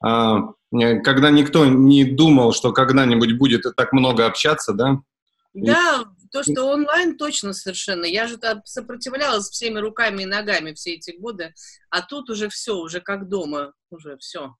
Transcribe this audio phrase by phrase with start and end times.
[0.00, 0.38] а,
[0.72, 5.00] э, когда никто не думал, что когда-нибудь будет так много общаться, да?
[5.54, 8.04] Да, то, что онлайн точно совершенно.
[8.04, 11.54] Я же там сопротивлялась всеми руками и ногами все эти годы,
[11.90, 14.54] а тут уже все, уже как дома, уже все.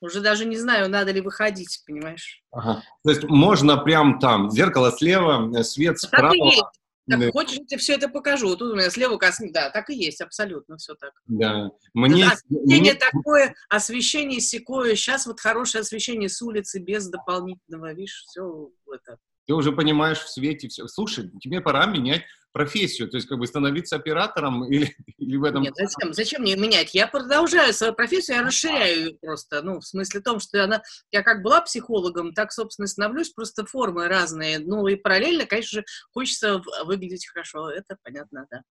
[0.00, 2.42] Уже даже не знаю, надо ли выходить, понимаешь?
[2.52, 2.82] Ага.
[3.02, 6.28] То есть можно прям там, зеркало слева, э, свет справа.
[6.28, 6.64] Так и есть.
[7.08, 7.30] Так, да.
[7.30, 8.54] хочешь, я тебе все это покажу.
[8.56, 9.50] Тут у меня слева косми.
[9.50, 11.12] Да, так и есть, абсолютно все так.
[11.26, 11.70] Да.
[11.94, 12.26] Мне...
[12.26, 12.94] Освещение мне...
[12.94, 14.94] такое, освещение секое.
[14.94, 19.18] Сейчас вот хорошее освещение с улицы без дополнительного, видишь, все это
[19.48, 20.86] ты уже понимаешь в свете все.
[20.86, 25.62] Слушай, тебе пора менять профессию, то есть как бы становиться оператором или, или в этом...
[25.62, 26.12] Нет, зачем?
[26.12, 26.94] Зачем мне менять?
[26.94, 31.22] Я продолжаю свою профессию, я расширяю ее просто, ну, в смысле том, что она, я
[31.22, 36.62] как была психологом, так, собственно, становлюсь, просто формы разные, ну, и параллельно, конечно же, хочется
[36.84, 38.62] выглядеть хорошо, это понятно, да.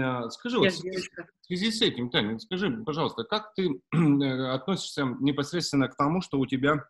[0.00, 5.96] А, скажи, вот, в связи с этим, Таня, скажи, пожалуйста, как ты относишься непосредственно к
[5.96, 6.86] тому, что у тебя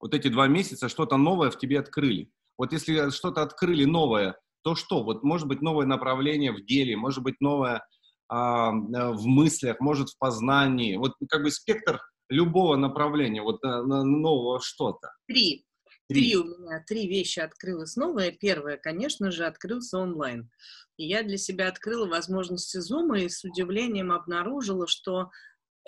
[0.00, 2.30] вот эти два месяца что-то новое в тебе открыли.
[2.56, 5.02] Вот если что-то открыли новое, то что?
[5.02, 7.82] Вот может быть новое направление в деле, может быть новое
[8.28, 10.96] а, э, в мыслях, может в познании.
[10.96, 15.12] Вот как бы спектр любого направления, вот на, на нового что-то.
[15.26, 15.66] Три.
[16.08, 16.22] Три.
[16.22, 18.32] Три у меня, три вещи открылось новое.
[18.32, 20.50] Первое, конечно же, открылся онлайн.
[20.96, 25.30] И я для себя открыла возможности Zoom и с удивлением обнаружила, что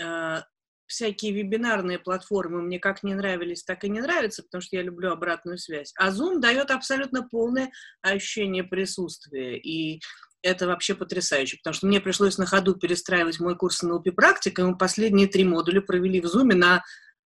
[0.00, 0.39] э,
[0.92, 5.10] всякие вебинарные платформы мне как не нравились, так и не нравятся, потому что я люблю
[5.10, 5.92] обратную связь.
[5.96, 9.58] А Zoom дает абсолютно полное ощущение присутствия.
[9.58, 10.00] И
[10.42, 14.64] это вообще потрясающе, потому что мне пришлось на ходу перестраивать мой курс НЛП практика, и
[14.66, 16.82] мы последние три модуля провели в Zoom на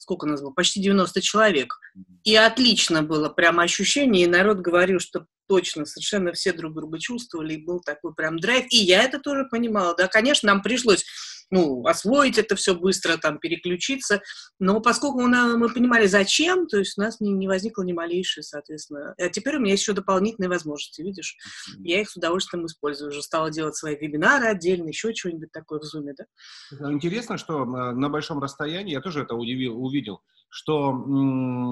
[0.02, 1.78] сколько у нас было, почти 90 человек.
[2.24, 7.54] И отлично было прямо ощущение, и народ говорил, что точно, совершенно все друг друга чувствовали,
[7.54, 8.66] и был такой прям драйв.
[8.72, 11.06] И я это тоже понимала, да, конечно, нам пришлось
[11.52, 14.22] ну, освоить это все быстро, там, переключиться.
[14.60, 18.42] Но поскольку мы, мы понимали, зачем, то есть у нас не, не возникло ни малейшей,
[18.42, 19.14] соответственно.
[19.18, 21.36] А теперь у меня есть еще дополнительные возможности, видишь?
[21.80, 23.12] Я их с удовольствием использую.
[23.12, 26.92] Уже стала делать свои вебинары отдельно, еще что-нибудь такое в Zoom, да?
[26.92, 30.94] Интересно, что на большом расстоянии, я тоже это удивил, увидел, что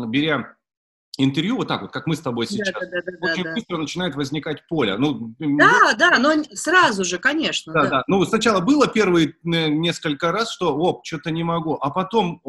[0.10, 0.56] беря
[1.20, 3.76] интервью, вот так вот, как мы с тобой сейчас, да, да, да, очень да, быстро
[3.76, 3.82] да.
[3.82, 4.98] начинает возникать поле.
[4.98, 7.74] Ну, да, да, но сразу же, конечно.
[7.74, 7.90] Да, да.
[7.90, 8.04] да.
[8.08, 12.42] Ну, сначала было первые несколько раз, что, оп, что-то не могу, а потом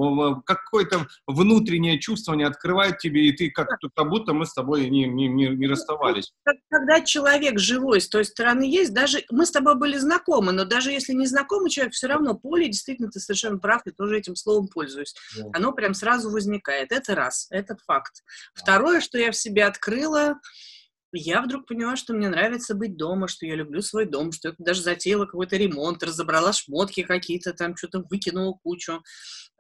[0.47, 5.07] какое-то внутреннее чувство не открывает тебе, и ты как, как будто мы с тобой не,
[5.07, 6.33] не, не, не ну, расставались.
[6.71, 10.93] Когда человек живой с той стороны есть, даже мы с тобой были знакомы, но даже
[10.93, 14.69] если не знакомый человек, все равно поле, действительно, ты совершенно прав, я тоже этим словом
[14.69, 15.15] пользуюсь.
[15.37, 15.51] Да.
[15.55, 16.93] Оно прям сразу возникает.
[16.93, 18.23] Это раз, это факт.
[18.61, 20.35] Второе, что я в себе открыла,
[21.13, 24.55] я вдруг поняла, что мне нравится быть дома, что я люблю свой дом, что я
[24.59, 29.03] даже затеяла какой-то ремонт, разобрала шмотки какие-то, там что-то выкинула кучу,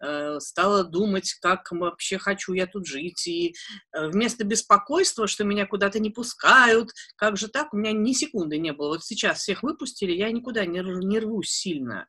[0.04, 3.26] э, стала думать, как вообще хочу я тут жить.
[3.26, 3.54] И
[3.92, 8.58] э, вместо беспокойства, что меня куда-то не пускают, как же так, у меня ни секунды
[8.58, 8.90] не было.
[8.90, 12.06] Вот сейчас всех выпустили, я никуда не, не рвусь сильно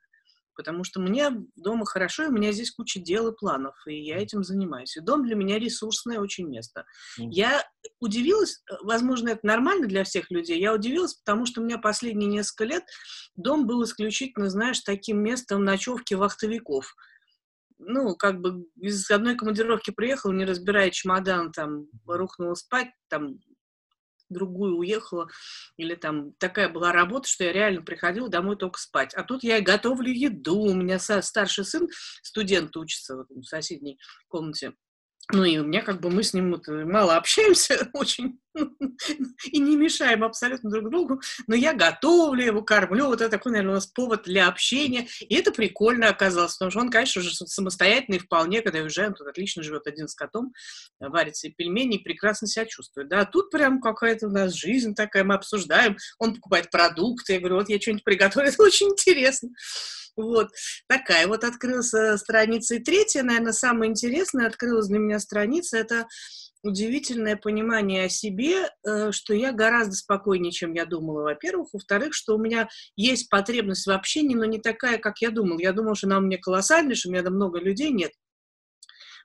[0.56, 4.18] потому что мне дома хорошо, и у меня здесь куча дел и планов, и я
[4.18, 4.96] этим занимаюсь.
[4.98, 6.86] И дом для меня ресурсное очень место.
[7.18, 7.64] Я
[8.00, 12.30] удивилась, э, возможно, это нормально для всех людей, я удивилась, потому что у меня последние
[12.30, 12.84] несколько лет
[13.36, 16.96] дом был исключительно, знаешь, таким местом ночевки вахтовиков.
[17.80, 23.40] Ну, как бы из одной командировки приехал, не разбирая чемодан, там, рухнула спать, там,
[24.32, 25.30] другую уехала,
[25.78, 29.14] или там такая была работа, что я реально приходила домой только спать.
[29.14, 31.88] А тут я готовлю еду, у меня старший сын,
[32.24, 34.74] студент учится в соседней комнате,
[35.34, 38.40] ну и у меня как бы мы с ним вот мало общаемся очень
[39.52, 43.72] и не мешаем абсолютно друг другу, но я готовлю его, кормлю, вот это такой, наверное,
[43.72, 48.20] у нас повод для общения, и это прикольно оказалось, потому что он, конечно же, самостоятельный
[48.20, 50.54] вполне, когда уезжаем, тут отлично живет один с котом,
[51.00, 55.24] варит себе пельмени и прекрасно себя чувствует, да, тут прям какая-то у нас жизнь такая,
[55.24, 59.50] мы обсуждаем, он покупает продукты, я говорю, вот я что-нибудь приготовлю, это очень интересно.
[60.18, 60.50] Вот
[60.88, 62.76] такая вот открылась страница.
[62.76, 66.08] И третья, наверное, самая интересная открылась для меня страница, это
[66.64, 71.70] удивительное понимание о себе, э, что я гораздо спокойнее, чем я думала, во-первых.
[71.74, 75.60] Во-вторых, что у меня есть потребность в общении, но не такая, как я думала.
[75.60, 77.92] Я думала, что она у меня колоссальная, что у меня много людей.
[77.92, 78.12] Нет.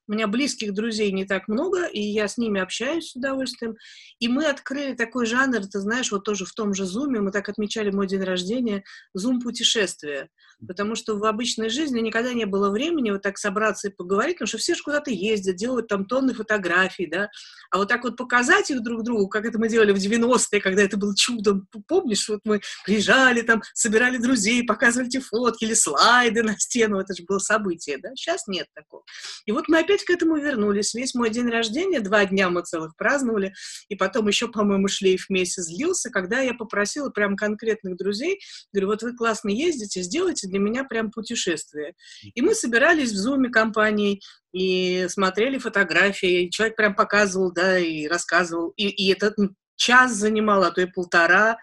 [0.09, 3.77] У меня близких друзей не так много, и я с ними общаюсь с удовольствием.
[4.21, 7.49] И мы открыли такой жанр, ты знаешь, вот тоже в том же Зуме, мы так
[7.49, 10.29] отмечали мой день рождения, Зум-путешествие.
[10.67, 14.49] Потому что в обычной жизни никогда не было времени вот так собраться и поговорить, потому
[14.49, 17.29] что все же куда-то ездят, делают там тонны фотографий, да.
[17.71, 20.83] А вот так вот показать их друг другу, как это мы делали в 90-е, когда
[20.83, 21.69] это было чудом.
[21.87, 27.15] Помнишь, вот мы приезжали там, собирали друзей, показывали эти фотки или слайды на стену, это
[27.15, 28.11] же было событие, да.
[28.15, 29.03] Сейчас нет такого.
[29.45, 30.95] И вот мы опять к этому вернулись.
[30.95, 33.55] Весь мой день рождения, два дня мы целых праздновали,
[33.89, 38.41] и потом еще, по-моему, шлейф месяц длился, когда я попросила прям конкретных друзей,
[38.73, 41.95] говорю, вот вы классно ездите, сделайте для меня прям путешествие.
[42.35, 44.21] И мы собирались в зуме компанией,
[44.53, 49.37] и смотрели фотографии, и человек прям показывал, да, и рассказывал, и, и этот
[49.75, 51.59] час занимал, а то и полтора,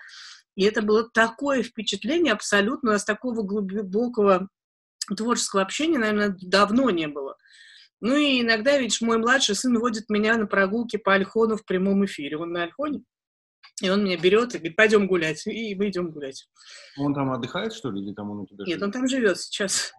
[0.55, 4.47] и это было такое впечатление абсолютно, у нас такого глубокого
[5.17, 7.35] творческого общения, наверное, давно не было.
[8.03, 12.03] Ну и иногда, видишь, мой младший сын водит меня на прогулки по Альхону в прямом
[12.03, 12.37] эфире.
[12.37, 13.01] Он на Альхоне,
[13.81, 15.47] и он меня берет и говорит, пойдем гулять.
[15.47, 16.49] И мы идем гулять.
[16.97, 18.83] Он там отдыхает, что ли, или там он у тебя Нет, живет?
[18.83, 19.93] он там живет сейчас.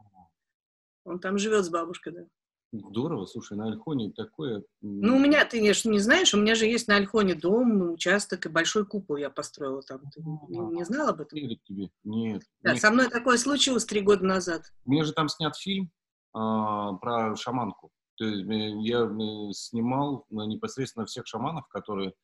[1.05, 2.27] Он там живет с бабушкой, да.
[2.73, 4.65] Здорово, слушай, на Альхоне такое...
[4.83, 8.45] Ну, у меня, ты, конечно, не знаешь, у меня же есть на Альхоне дом, участок
[8.45, 10.03] и большой купол я построила там.
[10.13, 11.39] Ты не, не знал об этом?
[11.39, 12.43] Тебе, нет.
[12.61, 12.83] Да, нет.
[12.83, 14.65] со мной такое случилось три года назад.
[14.85, 16.04] Меня же там снят фильм а,
[16.35, 17.91] про шаманку.
[18.17, 22.15] То есть э, я э, снимал непосредственно всех шаманов, которые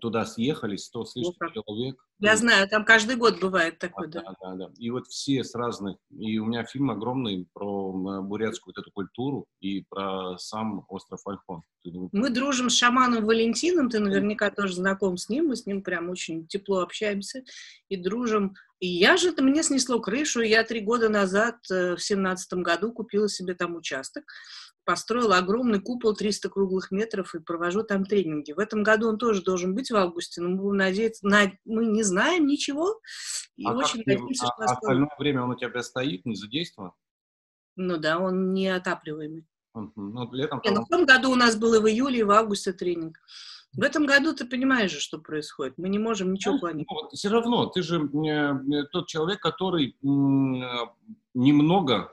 [0.00, 1.96] туда съехались, 100 с лишним ну, человек.
[2.20, 4.22] Я знаю, там каждый год бывает такой, да.
[4.22, 4.70] Да, да, да.
[4.78, 9.46] И вот все с разных, и у меня фильм огромный про бурятскую вот эту культуру
[9.60, 11.62] и про сам остров Альхон.
[12.12, 16.10] Мы дружим с шаманом Валентином, ты наверняка тоже знаком с ним, мы с ним прям
[16.10, 17.42] очень тепло общаемся
[17.88, 18.54] и дружим.
[18.80, 22.92] И я же, это мне снесло крышу, я три года назад, э, в семнадцатом году,
[22.92, 24.24] купила себе там участок
[24.90, 28.50] построил огромный купол 300 круглых метров и провожу там тренинги.
[28.50, 31.86] В этом году он тоже должен быть в августе, но мы будем надеяться, на, мы
[31.86, 33.00] не знаем ничего
[33.56, 34.64] и а очень надеемся, что...
[34.64, 36.90] А остальное время он у тебя стоит, не задействован?
[37.76, 39.46] Ну да, он неотапливаемый.
[39.76, 39.92] Uh-huh.
[39.94, 40.60] Ну, летом...
[40.64, 43.20] Не, ну, в том году у нас был и в июле, и в августе тренинг.
[43.76, 45.78] В этом году ты понимаешь же, что происходит.
[45.78, 46.88] Мы не можем ничего ну, планировать.
[46.90, 49.96] Ну, все равно, ты же э, тот человек, который э,
[51.34, 52.12] немного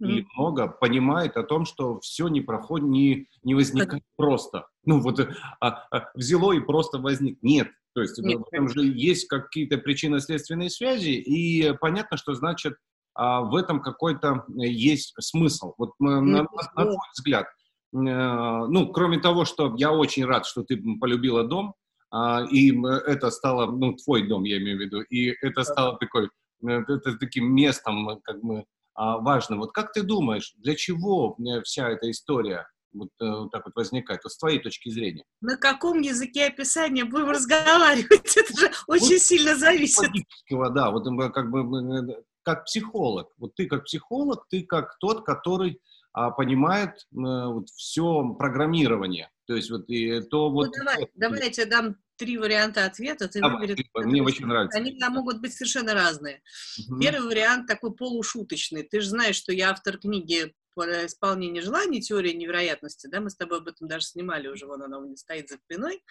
[0.00, 4.66] и много понимает о том, что все не проходит, не, не возникает просто.
[4.84, 5.18] Ну вот
[5.60, 7.38] а, а, взяло и просто возник.
[7.42, 7.68] Нет.
[7.94, 8.40] То есть Нет.
[8.52, 12.76] там же есть какие-то причинно-следственные связи, и понятно, что значит
[13.14, 15.74] а, в этом какой-то есть смысл.
[15.78, 17.48] Вот на, на, на твой взгляд, э,
[17.92, 21.74] ну, кроме того, что я очень рад, что ты полюбила дом,
[22.10, 22.72] а, и
[23.06, 26.30] это стало, ну, твой дом, я имею в виду, и это стало такой,
[26.66, 28.64] э, это таким местом, как мы
[28.94, 29.56] а, важно.
[29.56, 33.74] Вот как ты думаешь, для чего э, вся эта история вот, э, вот так вот
[33.76, 35.24] возникает, вот с твоей точки зрения?
[35.40, 38.10] На каком языке описания будем разговаривать?
[38.36, 40.10] Это же очень вот, сильно зависит.
[40.50, 43.28] Да, вот как бы э, как психолог.
[43.36, 45.80] Вот ты как психолог, ты как тот, который
[46.12, 49.30] а, понимает э, вот все программирование.
[49.46, 50.66] То есть вот и то ну, вот...
[50.66, 53.88] Ну, давай, давай я тебе дам три варианта ответа, ты Давай, выбери.
[53.94, 54.76] Мне очень нравится.
[54.76, 56.42] Они могут быть совершенно разные.
[56.88, 56.98] Угу.
[56.98, 58.82] Первый вариант такой полушуточный.
[58.82, 63.36] Ты же знаешь, что я автор книги по исполнению желаний, теория невероятности, да, мы с
[63.36, 66.02] тобой об этом даже снимали уже, вон она у меня стоит за спиной.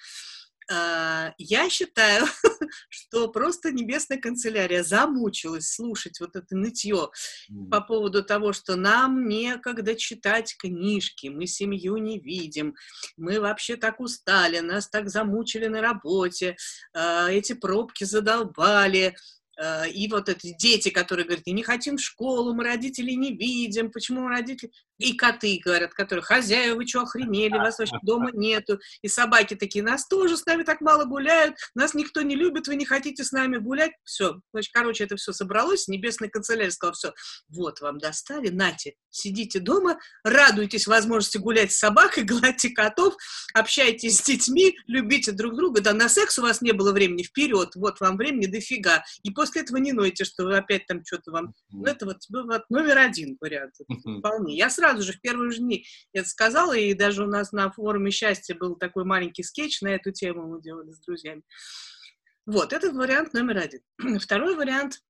[0.69, 2.25] А, я считаю,
[2.89, 7.09] что просто небесная канцелярия замучилась слушать вот это нытье
[7.49, 7.69] mm.
[7.69, 12.75] по поводу того, что нам некогда читать книжки, мы семью не видим,
[13.15, 16.57] мы вообще так устали, нас так замучили на работе,
[16.93, 19.15] а, эти пробки задолбали,
[19.59, 23.91] а, и вот эти дети, которые говорят, не хотим в школу, мы родителей не видим,
[23.91, 28.79] почему мы родители и коты, говорят, которые, хозяева, вы что, охренели, вас вообще дома нету,
[29.01, 32.75] и собаки такие, нас тоже с нами так мало гуляют, нас никто не любит, вы
[32.75, 37.13] не хотите с нами гулять, все, значит, короче, это все собралось, небесный канцелярий сказал, все,
[37.49, 43.15] вот вам достали, нате, сидите дома, радуйтесь возможности гулять с собакой, гладьте котов,
[43.53, 47.75] общайтесь с детьми, любите друг друга, да, на секс у вас не было времени, вперед,
[47.75, 51.53] вот вам времени дофига, и после этого не нойте, что вы опять там что-то вам,
[51.69, 53.75] ну, это вот, вот номер один вариант,
[54.19, 57.51] вполне, я сразу сразу же в первые же дни это сказала, и даже у нас
[57.51, 61.43] на форуме счастья был такой маленький скетч на эту тему мы делали с друзьями.
[62.45, 63.81] Вот, это вариант номер один.
[64.19, 65.01] Второй вариант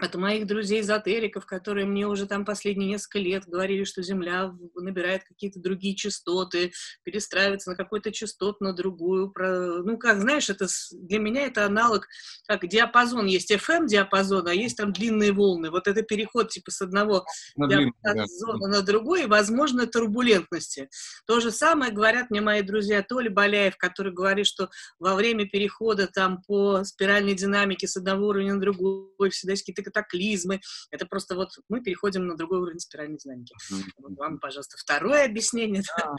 [0.00, 5.60] от моих друзей-эзотериков, которые мне уже там последние несколько лет говорили, что Земля набирает какие-то
[5.60, 6.72] другие частоты,
[7.02, 9.30] перестраивается на какой-то частот, на другую.
[9.30, 9.82] Про...
[9.82, 12.08] Ну, как, знаешь, это для меня это аналог,
[12.46, 13.26] как диапазон.
[13.26, 15.70] Есть FM-диапазон, а есть там длинные волны.
[15.70, 18.78] Вот это переход типа с одного на диапазона да.
[18.78, 20.88] на другой, и, возможно, турбулентности.
[21.26, 26.06] То же самое говорят мне мои друзья Толя Боляев, который говорит, что во время перехода
[26.06, 30.60] там по спиральной динамике с одного уровня на другой всегда есть какие-то катаклизмы.
[30.90, 33.54] Это просто вот мы переходим на другой уровень спиральной динамики.
[33.98, 35.82] Вот вам, пожалуйста, второе объяснение.
[35.98, 36.14] Да.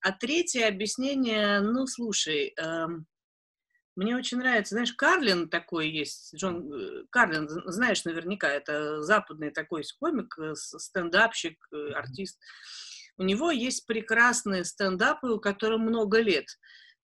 [0.00, 3.06] А третье объяснение, ну, слушай, эм,
[3.96, 9.84] мне очень нравится, знаешь, Карлин такой есть, Джон э, Карлин, знаешь наверняка, это западный такой
[10.00, 12.38] комик, э, стендапщик, э, артист.
[13.16, 16.46] У него есть прекрасные стендапы, у которых много лет,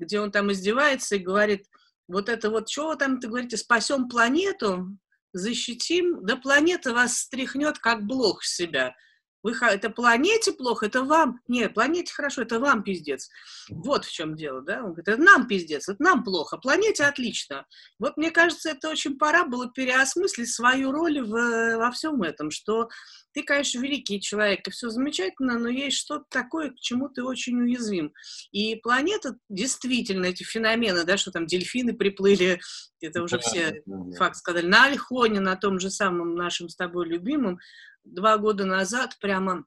[0.01, 1.67] где он там издевается и говорит,
[2.09, 4.89] вот это вот, что вы там, ты говорите, спасем планету,
[5.33, 8.95] защитим, да планета вас стряхнет, как блох с себя.
[9.43, 11.41] Вы, это планете плохо, это вам.
[11.49, 13.31] Нет, планете хорошо, это вам пиздец.
[13.71, 14.79] Вот в чем дело, да?
[14.79, 17.67] Он говорит, это нам пиздец, это нам плохо, планете отлично.
[17.99, 22.89] Вот мне кажется, это очень пора было переосмыслить свою роль в, во всем этом, что
[23.33, 27.61] ты, конечно, великий человек, и все замечательно, но есть что-то такое, к чему ты очень
[27.61, 28.13] уязвим.
[28.51, 32.61] И планета, действительно, эти феномены, да, что там дельфины приплыли,
[33.01, 34.17] это уже да, все да, да.
[34.17, 37.59] факт сказали, на Альхоне, на том же самом нашем с тобой любимом,
[38.05, 39.65] два года назад прямо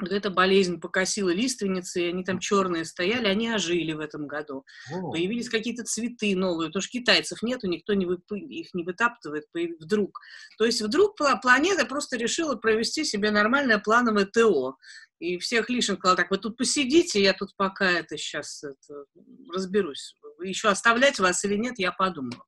[0.00, 4.64] вот эта болезнь покосила лиственницы, и они там черные стояли, они ожили в этом году.
[4.92, 5.10] О.
[5.10, 8.22] Появились какие-то цветы новые, потому что китайцев нету, никто не вып...
[8.32, 9.44] их не вытаптывает
[9.80, 10.20] вдруг.
[10.58, 14.76] То есть вдруг планета просто решила провести себе нормальное плановое ТО.
[15.18, 19.04] И всех лишних сказала, так, вы тут посидите, я тут пока это сейчас это,
[19.52, 20.16] разберусь.
[20.42, 22.42] Еще оставлять вас или нет, я подумаю.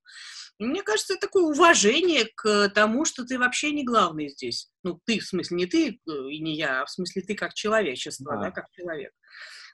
[0.66, 4.70] Мне кажется, это такое уважение к тому, что ты вообще не главный здесь.
[4.82, 7.54] Ну, ты, в смысле, не ты э, и не я, а в смысле ты как
[7.54, 9.12] человечество, да, да как человек.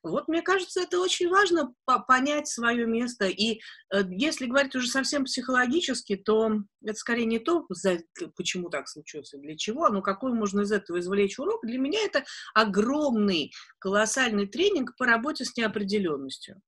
[0.03, 1.75] Вот мне кажется, это очень важно
[2.07, 3.27] понять свое место.
[3.27, 3.61] И
[3.93, 6.53] э, если говорить уже совсем психологически, то
[6.83, 7.99] это скорее не то, за,
[8.37, 11.65] почему так случилось и для чего, но какой можно из этого извлечь урок.
[11.65, 16.61] Для меня это огромный, колоссальный тренинг по работе с неопределенностью.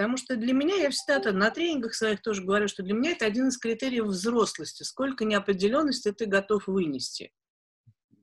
[0.00, 3.26] Потому что для меня, я всегда на тренингах своих тоже говорю, что для меня это
[3.26, 4.82] один из критериев взрослости.
[4.82, 7.30] Сколько неопределенности ты готов вынести.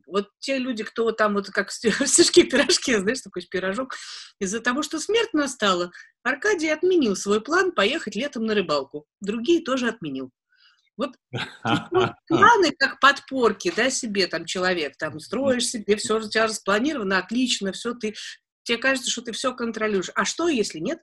[0.07, 3.93] Вот те люди, кто вот там вот как стишки пирожки, знаешь, такой пирожок,
[4.39, 5.91] из-за того, что смерть настала,
[6.23, 9.05] Аркадий отменил свой план поехать летом на рыбалку.
[9.21, 10.31] Другие тоже отменил.
[10.97, 11.11] Вот
[12.27, 17.71] планы как подпорки, да, себе там человек, там строишь себе, все у тебя распланировано, отлично,
[17.71, 18.15] все ты,
[18.63, 20.09] тебе кажется, что ты все контролируешь.
[20.15, 20.97] А что, если нет?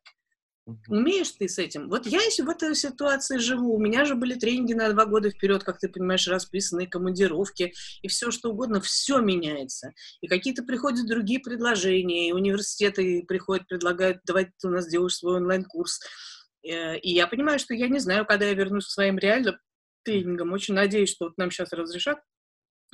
[0.88, 1.90] Умеешь ты с этим?
[1.90, 5.30] Вот я если в этой ситуации живу, у меня же были тренинги на два года
[5.30, 9.92] вперед, как ты понимаешь, расписанные командировки, и все что угодно, все меняется.
[10.22, 15.36] И какие-то приходят другие предложения, и университеты приходят, предлагают, давай ты у нас делаешь свой
[15.36, 16.00] онлайн-курс.
[16.66, 19.56] Э, и я понимаю, что я не знаю, когда я вернусь к своим реальным
[20.02, 20.52] тренингам.
[20.52, 22.20] Очень надеюсь, что вот нам сейчас разрешат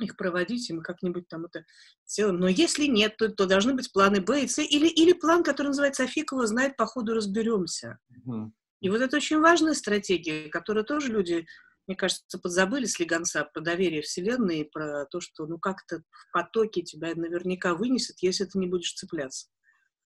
[0.05, 1.65] их проводить, и мы как-нибудь там это
[2.05, 2.39] сделаем.
[2.39, 5.67] Но если нет, то, то должны быть планы Б и С, или, или план, который
[5.67, 7.99] называется «А знает, по ходу разберемся».
[8.25, 8.53] Угу.
[8.81, 11.45] И вот это очень важная стратегия, которую тоже люди,
[11.87, 16.81] мне кажется, подзабыли с Легонца про доверие Вселенной, про то, что ну как-то в потоке
[16.81, 19.47] тебя наверняка вынесет, если ты не будешь цепляться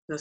[0.08, 0.18] Да?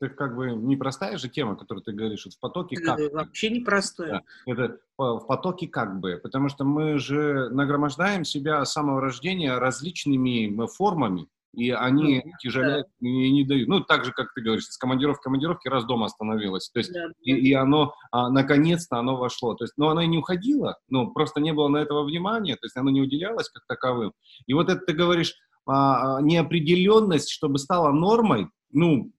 [0.00, 3.50] Это как бы непростая же тема, которую ты говоришь, вот в потоке как это Вообще
[3.50, 4.22] непростая.
[4.46, 9.56] Да, это в потоке как бы, потому что мы же нагромождаем себя с самого рождения
[9.56, 13.08] различными формами, и они mm тяжелеют да.
[13.08, 13.68] и не дают.
[13.68, 16.68] Ну, так же, как ты говоришь, с командировки командировки раз дома остановилась.
[16.68, 19.54] То есть, да, и, и оно, а, наконец-то оно вошло.
[19.54, 22.66] То есть, но оно и не уходило, ну, просто не было на этого внимания, то
[22.66, 24.12] есть оно не уделялось как таковым.
[24.46, 25.34] И вот это ты говоришь,
[25.66, 29.12] а, а неопределенность, чтобы стала нормой, ну,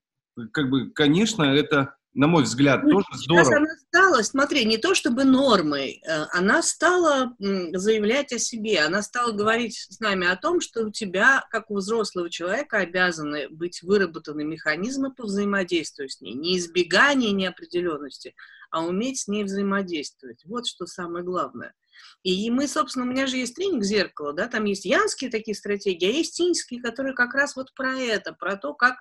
[0.51, 3.57] как бы, конечно, это, на мой взгляд, ну, тоже здорово.
[3.57, 9.31] она стала, смотри, не то чтобы нормой, э, она стала заявлять о себе, она стала
[9.31, 14.43] говорить с нами о том, что у тебя, как у взрослого человека, обязаны быть выработаны
[14.43, 18.35] механизмы по взаимодействию с ней, не избегание неопределенности,
[18.71, 20.43] а уметь с ней взаимодействовать.
[20.45, 21.73] Вот что самое главное–
[22.23, 26.07] и мы, собственно, у меня же есть тренинг «Зеркало», да, там есть янские такие стратегии,
[26.07, 28.97] а есть тинские, которые как раз вот про это, про то, как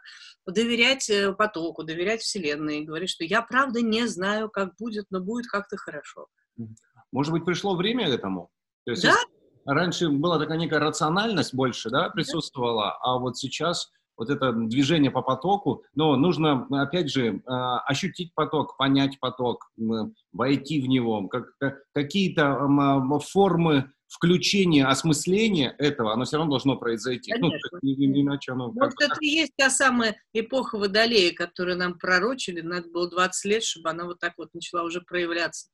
[0.47, 5.47] доверять э, потоку, доверять Вселенной, говорить, что я правда не знаю, как будет, но будет
[5.47, 6.27] как-то хорошо.
[7.13, 8.51] Может быть, пришло время этому?
[8.85, 9.17] То есть, да?
[9.65, 12.99] Раньше была такая некая рациональность больше, да, присутствовала, да.
[13.03, 18.77] а вот сейчас вот это движение по потоку, но нужно, опять же, а, ощутить поток,
[18.77, 19.71] понять поток,
[20.33, 21.47] войти в него, как,
[21.93, 22.69] какие-то
[23.31, 27.33] формы включение, осмысление этого, оно все равно должно произойти.
[27.39, 27.79] Ну, Конечно.
[27.83, 32.89] Ну, иначе оно Может, это и есть та самая эпоха Водолея, которую нам пророчили, надо
[32.89, 35.69] было 20 лет, чтобы она вот так вот начала уже проявляться.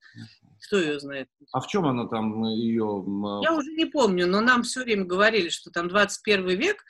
[0.67, 1.29] Кто ее знает?
[1.53, 3.05] А в чем она там, ее...
[3.43, 6.85] Я уже не помню, но нам все время говорили, что там 21 век,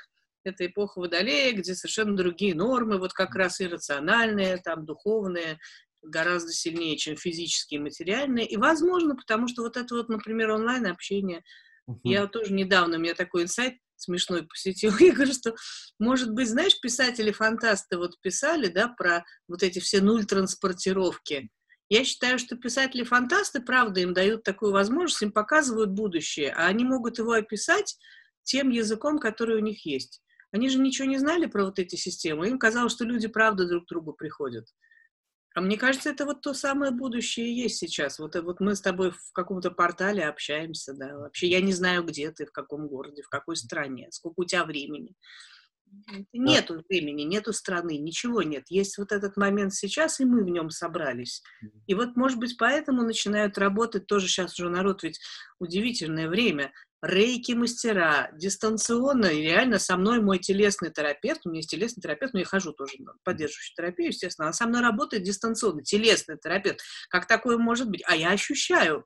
[0.44, 5.58] это эпоха Водолея, где совершенно другие нормы, вот как раз иррациональные, там, духовные,
[6.02, 8.46] гораздо сильнее, чем физические и материальные.
[8.46, 11.42] И, возможно, потому что вот это вот, например, онлайн-общение,
[11.88, 12.00] uh-huh.
[12.04, 15.54] я тоже недавно, у меня такой инсайт смешной посетил, я говорю, что,
[15.98, 21.50] может быть, знаешь, писатели-фантасты вот писали, да, про вот эти все нуль транспортировки.
[21.88, 27.18] Я считаю, что писатели-фантасты, правда, им дают такую возможность, им показывают будущее, а они могут
[27.18, 27.96] его описать
[28.44, 30.22] тем языком, который у них есть.
[30.52, 32.48] Они же ничего не знали про вот эти системы.
[32.48, 34.66] Им казалось, что люди правда друг к другу приходят.
[35.54, 38.18] А мне кажется, это вот то самое будущее есть сейчас.
[38.18, 41.18] Вот, вот мы с тобой в каком-то портале общаемся, да.
[41.18, 44.64] Вообще я не знаю, где ты, в каком городе, в какой стране, сколько у тебя
[44.64, 45.14] времени.
[46.32, 48.64] Нету времени, нету страны, ничего нет.
[48.70, 51.42] Есть вот этот момент сейчас, и мы в нем собрались.
[51.86, 55.20] И вот, может быть, поэтому начинают работать тоже сейчас уже народ, ведь
[55.58, 62.00] удивительное время рейки-мастера, дистанционно, и реально со мной мой телесный терапевт, у меня есть телесный
[62.00, 66.38] терапевт, но я хожу тоже на поддерживающую терапию, естественно, она со мной работает дистанционно, телесный
[66.38, 66.80] терапевт.
[67.10, 68.02] Как такое может быть?
[68.06, 69.04] А я ощущаю,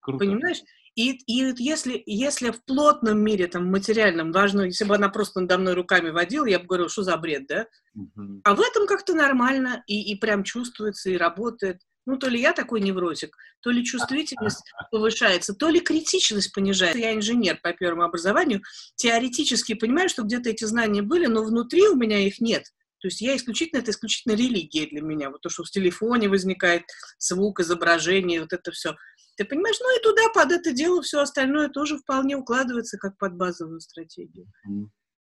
[0.00, 0.24] Круто.
[0.24, 0.58] понимаешь?
[0.94, 5.58] И, и если, если в плотном мире, там, материальном, важно, если бы она просто надо
[5.58, 7.66] мной руками водила, я бы говорила, что за бред, да?
[7.94, 8.40] Угу.
[8.42, 11.82] А в этом как-то нормально, и, и прям чувствуется, и работает.
[12.08, 16.98] Ну, то ли я такой невротик, то ли чувствительность повышается, то ли критичность понижается.
[16.98, 18.62] Я инженер по первому образованию,
[18.96, 22.64] теоретически понимаю, что где-то эти знания были, но внутри у меня их нет.
[23.00, 25.28] То есть я исключительно, это исключительно религия для меня.
[25.28, 26.84] Вот то, что в телефоне возникает
[27.18, 28.96] звук, изображение, вот это все.
[29.36, 33.34] Ты понимаешь, ну и туда под это дело все остальное тоже вполне укладывается как под
[33.34, 34.46] базовую стратегию.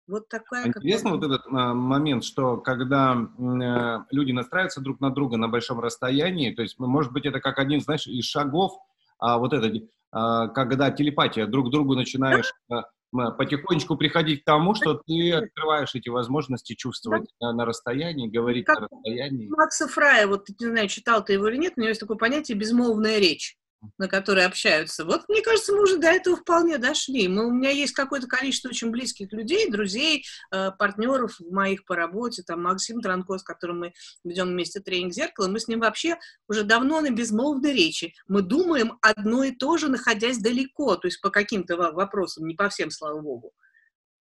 [0.06, 0.68] Вот такая...
[0.68, 5.80] Интересно вот этот а, момент, что когда э, люди настраиваются друг на друга на большом
[5.80, 8.72] расстоянии, то есть, может быть, это как один, знаешь, из шагов,
[9.18, 9.70] а вот это,
[10.12, 12.84] а, когда телепатия, друг другу начинаешь а,
[13.32, 17.48] потихонечку приходить к тому, что ты открываешь эти возможности чувствовать да.
[17.48, 19.48] на, на расстоянии, говорить как на расстоянии.
[19.48, 22.56] Макса Фрая, вот, не знаю, читал ты его или нет, у него есть такое понятие
[22.56, 23.56] «безмолвная речь»
[23.98, 25.04] на которые общаются.
[25.04, 27.28] Вот, мне кажется, мы уже до этого вполне дошли.
[27.28, 32.42] Мы, у меня есть какое-то количество очень близких людей, друзей, э, партнеров моих по работе,
[32.42, 33.92] там Максим Транко, с которым мы
[34.24, 38.14] ведем вместе тренинг «Зеркало», мы с ним вообще уже давно на безмолвной речи.
[38.28, 42.68] Мы думаем одно и то же, находясь далеко, то есть по каким-то вопросам, не по
[42.68, 43.52] всем, слава богу.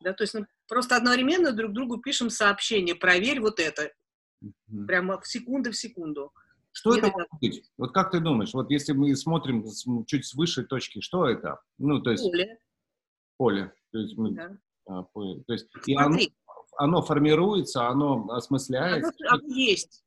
[0.01, 3.91] Да, то есть мы просто одновременно друг другу пишем сообщение, проверь вот это,
[4.87, 6.31] прямо в секунду в секунду.
[6.75, 7.63] Что это может быть?
[7.77, 9.63] Вот как ты думаешь, вот если мы смотрим
[10.05, 11.61] чуть с высшей точки, что это?
[11.77, 12.23] Ну, то есть...
[12.23, 12.59] Поле.
[13.37, 13.73] Поле.
[13.93, 14.57] То есть, мы, да.
[14.85, 15.41] а, поле.
[15.47, 16.19] То есть и оно,
[16.77, 19.13] оно формируется, оно осмысляется.
[19.21, 20.03] Оно, оно есть.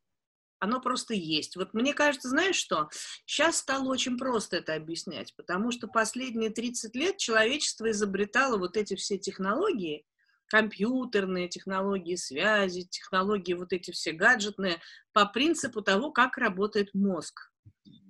[0.58, 1.56] Оно просто есть.
[1.56, 2.90] Вот мне кажется, знаешь что?
[3.24, 8.94] Сейчас стало очень просто это объяснять, потому что последние 30 лет человечество изобретало вот эти
[8.94, 10.04] все технологии,
[10.48, 14.80] компьютерные технологии связи, технологии вот эти все гаджетные,
[15.12, 17.50] по принципу того, как работает мозг.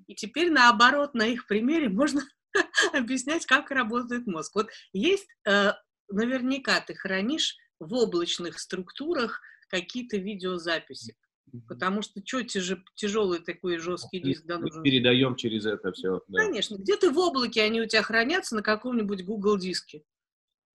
[0.07, 2.23] И теперь наоборот, на их примере можно
[2.93, 4.55] объяснять, как работает мозг.
[4.55, 5.73] Вот есть, э,
[6.09, 11.17] наверняка ты хранишь в облачных структурах какие-то видеозаписи.
[11.67, 14.83] Потому что что тяж, тяжелый такой жесткий диск да, нужен?
[14.83, 16.21] Передаем через это все.
[16.29, 16.45] Да.
[16.45, 16.77] Конечно.
[16.77, 20.03] Где-то в облаке они у тебя хранятся на каком-нибудь Google диске.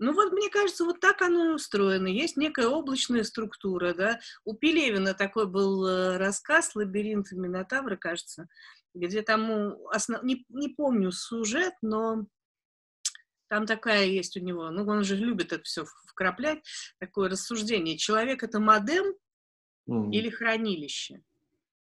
[0.04, 2.08] Ну вот, мне кажется, вот так оно и устроено.
[2.08, 4.20] Есть некая облачная структура, да.
[4.44, 8.50] У Пелевина такой был э, рассказ «Лабиринт Минотавра», кажется,
[8.94, 10.22] где там, основ...
[10.24, 12.26] не, не помню сюжет, но
[13.48, 16.62] там такая есть у него, ну, он же любит это все вкраплять,
[17.00, 17.98] такое рассуждение.
[17.98, 19.06] Человек— это модем
[19.90, 20.12] mm.
[20.12, 21.22] или хранилище?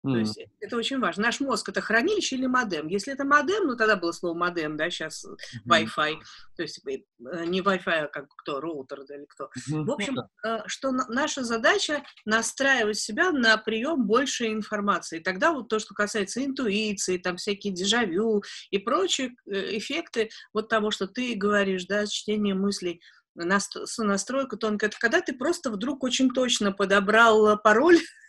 [0.04, 0.12] Mm.
[0.12, 1.24] То есть это очень важно.
[1.24, 2.88] Наш мозг это хранилище или модем?
[2.88, 5.86] Если это модем, ну тогда было слово модем, да, сейчас mm-hmm.
[5.96, 6.14] Wi-Fi,
[6.56, 9.44] то есть э, не Wi-Fi, а как кто, роутер да, или кто.
[9.44, 9.84] Mm-hmm.
[9.84, 10.62] В общем, mm-hmm.
[10.66, 15.20] что наша задача настраивать себя на прием большей информации.
[15.20, 20.68] И тогда вот то, что касается интуиции, там всякие дежавю и прочие э, эффекты вот
[20.68, 23.00] того, что ты говоришь, да, чтение мыслей,
[23.34, 27.98] настройка тонкая, это когда ты просто вдруг очень точно подобрал пароль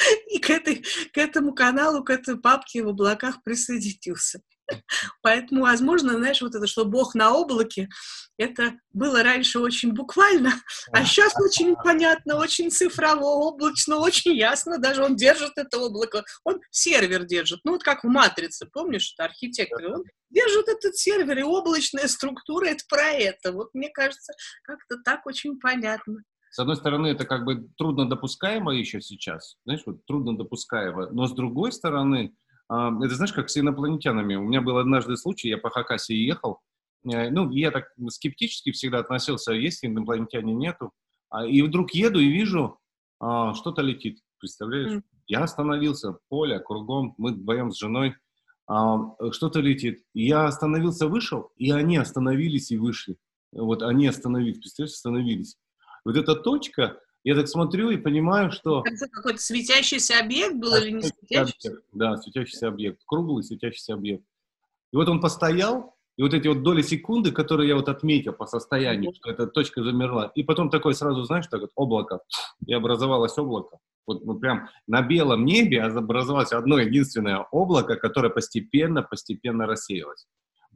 [0.28, 4.40] и к, этой, к этому каналу, к этой папке в облаках присоединился.
[5.22, 7.88] Поэтому, возможно, знаешь, вот это, что Бог на облаке,
[8.36, 10.52] это было раньше очень буквально,
[10.92, 14.78] а сейчас очень понятно, очень цифрово, облачно, очень ясно.
[14.78, 17.60] Даже он держит это облако, он сервер держит.
[17.64, 22.66] Ну, вот как в «Матрице», помнишь, это архитектор, он держит этот сервер, и облачная структура—
[22.68, 23.52] это про это.
[23.52, 24.32] Вот мне кажется,
[24.62, 26.22] как-то так очень понятно.
[26.50, 31.28] С одной стороны, это как бы трудно допускаемо еще сейчас, знаешь, вот трудно допускаемо, но
[31.28, 32.34] с другой стороны,
[32.68, 34.34] а, это знаешь, как с инопланетянами.
[34.34, 36.58] У меня был однажды случай, я по Хакасии ехал,
[37.04, 40.90] э, ну, я так скептически всегда относился, есть инопланетяне, нету,
[41.28, 42.80] а, и вдруг еду и вижу,
[43.20, 44.90] а, что-то летит, представляешь?
[44.90, 45.02] Mm.
[45.28, 48.16] Я остановился, поле, кругом, мы вдвоем с женой,
[48.66, 50.04] что-то летит.
[50.14, 53.16] Я остановился, вышел, и они остановились и вышли.
[53.52, 55.56] Вот они остановились, представляешь, остановились.
[56.04, 58.82] Вот эта точка, я так смотрю и понимаю, что...
[58.84, 61.68] Это какой-то светящийся объект был или не светящийся?
[61.68, 64.24] Объект, да, светящийся объект, круглый светящийся объект.
[64.92, 68.46] И вот он постоял, и вот эти вот доли секунды, которые я вот отметил по
[68.46, 72.20] состоянию, что эта точка замерла, и потом такой сразу, знаешь, так вот облако,
[72.66, 73.78] и образовалось облако.
[74.06, 80.26] Вот, вот прям на белом небе образовалось одно единственное облако, которое постепенно, постепенно рассеялось.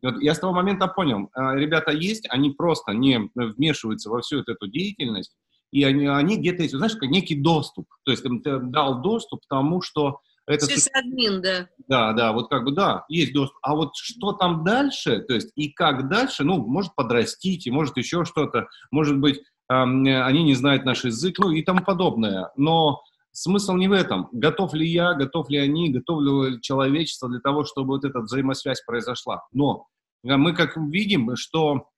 [0.03, 4.67] Я с того момента понял, а, ребята есть, они просто не вмешиваются во всю эту
[4.67, 5.35] деятельность,
[5.73, 7.87] и они, они где-то есть, знаешь, как некий доступ.
[8.05, 10.67] То есть ты дал доступ к тому, что это...
[10.67, 11.69] Сисадмин, да.
[11.89, 13.57] Да, да, вот как бы, да, есть доступ.
[13.63, 17.97] А вот что там дальше, то есть и как дальше, ну, может подрастить, и может
[17.97, 22.51] еще что-то, может быть, эм, они не знают наш язык, ну и тому подобное.
[22.57, 23.03] Но
[23.35, 24.29] смысл не в этом.
[24.33, 28.83] Готов ли я, готов ли они, готов ли человечество для того, чтобы вот эта взаимосвязь
[28.83, 29.45] произошла.
[29.53, 29.87] Но
[30.23, 31.89] мы как видим, что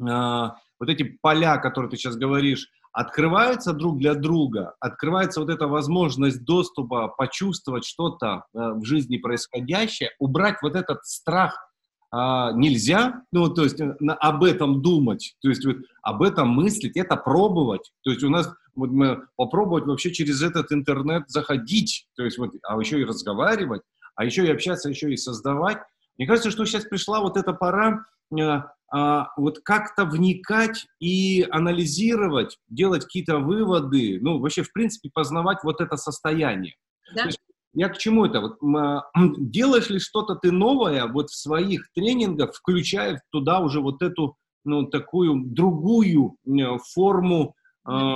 [0.00, 5.66] э, вот эти поля, которые ты сейчас говоришь, открываются друг для друга, открывается вот эта
[5.66, 11.71] возможность доступа, почувствовать что-то э, в жизни происходящее, убрать вот этот страх
[12.12, 16.48] э, нельзя, ну, то есть э, на, об этом думать, то есть вот, об этом
[16.48, 22.06] мыслить, это пробовать, то есть у нас вот мы попробовать вообще через этот интернет заходить,
[22.16, 23.82] то есть вот, а еще и разговаривать,
[24.14, 25.78] а еще и общаться, еще и создавать.
[26.18, 28.04] Мне кажется, что сейчас пришла вот эта пора
[28.38, 28.62] э,
[28.94, 35.80] а, вот как-то вникать и анализировать, делать какие-то выводы, ну, вообще, в принципе, познавать вот
[35.80, 36.74] это состояние.
[37.14, 37.24] Да.
[37.24, 37.40] есть,
[37.74, 38.40] я к чему это?
[38.40, 39.04] Вот, а,
[39.38, 44.86] делаешь ли что-то ты новое вот в своих тренингах, включая туда уже вот эту, ну,
[44.86, 47.54] такую другую э, форму,
[47.88, 48.14] э,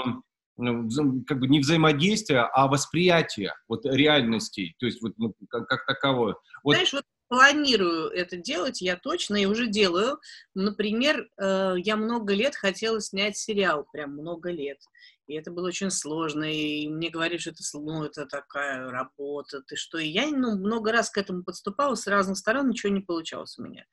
[1.27, 6.37] как бы не взаимодействия, а восприятия вот реальностей, то есть вот ну, как, как таковое.
[6.63, 10.19] Вот, Знаешь, вот планирую это делать, я точно и уже делаю.
[10.55, 14.79] Например, э, я много лет хотела снять сериал, прям много лет.
[15.27, 19.75] И это было очень сложно, и мне говорили, что это, ну, это такая работа, ты
[19.75, 19.99] что?
[19.99, 23.63] И я ну, много раз к этому подступала, с разных сторон ничего не получалось у
[23.63, 23.85] меня.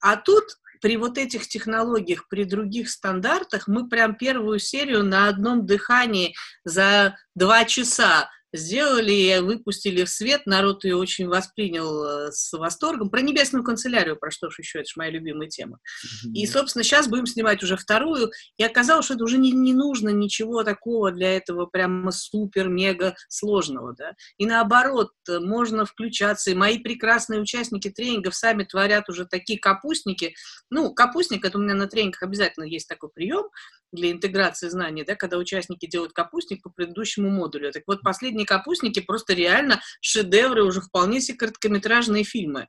[0.00, 0.44] А тут
[0.80, 7.16] при вот этих технологиях, при других стандартах, мы прям первую серию на одном дыхании за
[7.34, 13.10] два часа сделали, выпустили в свет, народ ее очень воспринял э, с восторгом.
[13.10, 15.78] Про небесную канцелярию, про что ж еще, это же моя любимая тема.
[16.04, 16.32] Mm-hmm.
[16.34, 20.10] И, собственно, сейчас будем снимать уже вторую, и оказалось, что это уже не, не нужно
[20.10, 24.12] ничего такого для этого прямо супер-мега сложного, да.
[24.38, 30.34] И наоборот, э, можно включаться, и мои прекрасные участники тренингов сами творят уже такие капустники.
[30.70, 33.44] Ну, капустник, это у меня на тренингах обязательно есть такой прием,
[33.92, 37.70] для интеграции знаний, да, когда участники делают капустник по предыдущему модулю.
[37.72, 38.02] Так вот,
[38.42, 42.68] последние капустники просто реально шедевры, уже вполне себе короткометражные фильмы.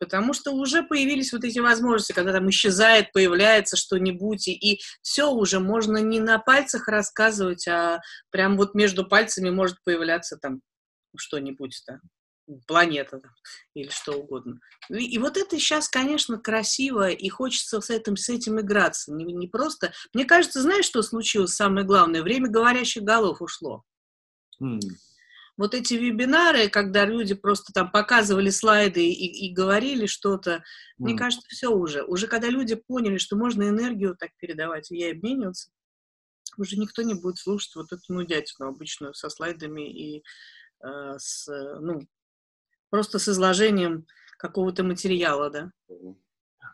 [0.00, 5.28] Потому что уже появились вот эти возможности, когда там исчезает, появляется что-нибудь, и, и все
[5.28, 10.60] уже можно не на пальцах рассказывать, а прям вот между пальцами может появляться там
[11.16, 11.98] что-нибудь, да
[12.66, 13.20] планета
[13.74, 14.58] или что угодно.
[14.90, 19.12] И, и вот это сейчас, конечно, красиво, и хочется с этим, с этим играться.
[19.12, 19.92] Не, не просто...
[20.14, 22.22] Мне кажется, знаешь, что случилось самое главное?
[22.22, 23.84] Время говорящих голов ушло.
[24.60, 24.80] Mm.
[25.56, 30.60] Вот эти вебинары, когда люди просто там показывали слайды и, и говорили что-то, mm.
[30.98, 32.04] мне кажется, все уже.
[32.04, 35.70] Уже когда люди поняли, что можно энергию так передавать и обмениваться,
[36.56, 40.24] уже никто не будет слушать вот эту нудятину обычную со слайдами и
[40.82, 41.46] э, с,
[41.80, 42.00] ну,
[42.90, 44.06] просто с изложением
[44.38, 45.72] какого-то материала, да.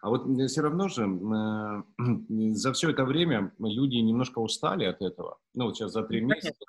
[0.02, 5.38] А вот все равно же э, за все это время люди немножко устали от этого.
[5.54, 6.64] Ну, вот сейчас за три месяца.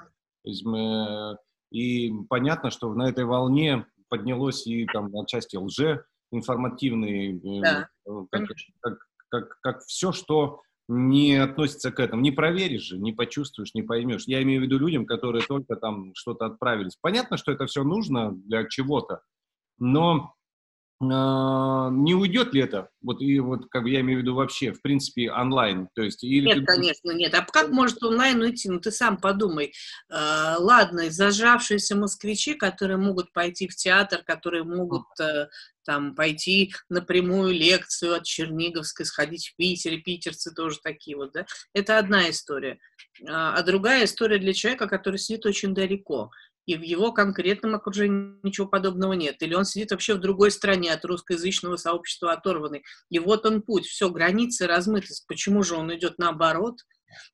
[0.45, 1.37] То есть мы,
[1.71, 7.89] и понятно, что на этой волне поднялось и там отчасти лже информативные, э, да,
[8.31, 8.47] как,
[8.81, 8.97] как,
[9.29, 12.21] как, как все, что не относится к этому.
[12.21, 14.25] Не проверишь же, не почувствуешь, не поймешь.
[14.27, 16.95] Я имею в виду людям, которые только там что-то отправились.
[17.01, 19.21] Понятно, что это все нужно для чего-то,
[19.79, 20.34] но
[21.09, 22.89] не уйдет ли это?
[23.01, 25.87] Вот и вот как бы я имею в виду вообще, в принципе, онлайн.
[25.93, 26.65] То есть, или нет, ты...
[26.65, 27.33] конечно, нет.
[27.33, 28.69] А как может онлайн уйти?
[28.69, 29.73] Ну ты сам подумай.
[30.09, 35.47] Э, ладно, зажавшиеся москвичи, которые могут пойти в театр, которые могут э,
[35.85, 41.45] там пойти на прямую лекцию от Черниговской, сходить в Питере, питерцы тоже такие вот, да,
[41.73, 42.79] это одна история.
[43.29, 46.31] А, а другая история для человека, который сидит очень далеко
[46.65, 49.41] и в его конкретном окружении ничего подобного нет.
[49.41, 52.83] Или он сидит вообще в другой стране от русскоязычного сообщества оторванный.
[53.09, 55.13] И вот он путь, все, границы размыты.
[55.27, 56.79] Почему же он идет наоборот?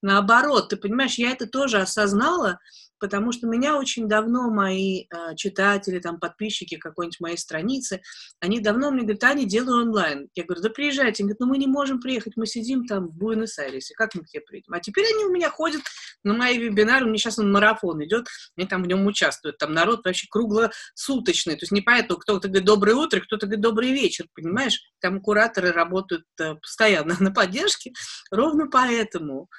[0.01, 2.59] Наоборот, ты понимаешь, я это тоже осознала,
[3.01, 8.01] потому что меня очень давно мои э, читатели, там, подписчики какой-нибудь моей страницы,
[8.39, 10.29] они давно мне говорят, Аня, делаю онлайн.
[10.35, 11.23] Я говорю, да приезжайте.
[11.23, 14.27] Они говорят, ну мы не можем приехать, мы сидим там в Буэнос-Айресе, как мы к
[14.27, 14.73] тебе приедем?
[14.73, 15.81] А теперь они у меня ходят
[16.23, 19.73] на мои вебинары, у меня сейчас он марафон идет, они там в нем участвуют, там
[19.73, 24.79] народ вообще круглосуточный, то есть непонятно, кто-то говорит доброе утро, кто-то говорит добрый вечер, понимаешь?
[24.99, 27.93] Там кураторы работают э, постоянно на поддержке,
[28.29, 29.49] ровно поэтому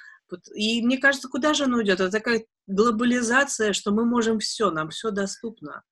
[0.55, 1.99] и мне кажется, куда же оно идет?
[1.99, 5.83] Это такая глобализация, что мы можем все, нам все доступно.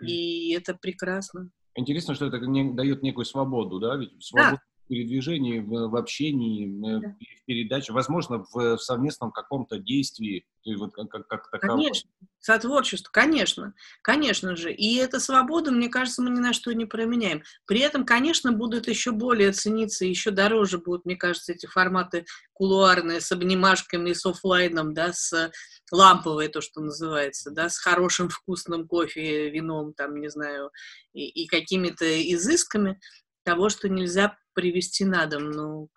[0.00, 1.50] И это прекрасно.
[1.76, 3.96] Интересно, что это не, дает некую свободу, да?
[3.96, 4.73] Ведь свободу да.
[4.88, 7.08] Передвижении, в, в общении, да.
[7.08, 10.44] в передаче, возможно, в, в совместном каком-то действии
[10.76, 11.60] вот как, как, как.
[11.60, 14.72] Конечно, сотворчество, конечно, конечно же.
[14.72, 17.42] И эта свобода, мне кажется, мы ни на что не променяем.
[17.66, 23.20] При этом, конечно, будут еще более цениться, еще дороже будут, мне кажется, эти форматы кулуарные
[23.20, 25.50] с обнимашками, с офлайном, да, с
[25.90, 30.70] ламповой, то, что называется, да, с хорошим вкусным кофе, вином, там, не знаю,
[31.12, 32.98] и, и какими-то изысками
[33.44, 35.88] того, что нельзя привести на дом, ну,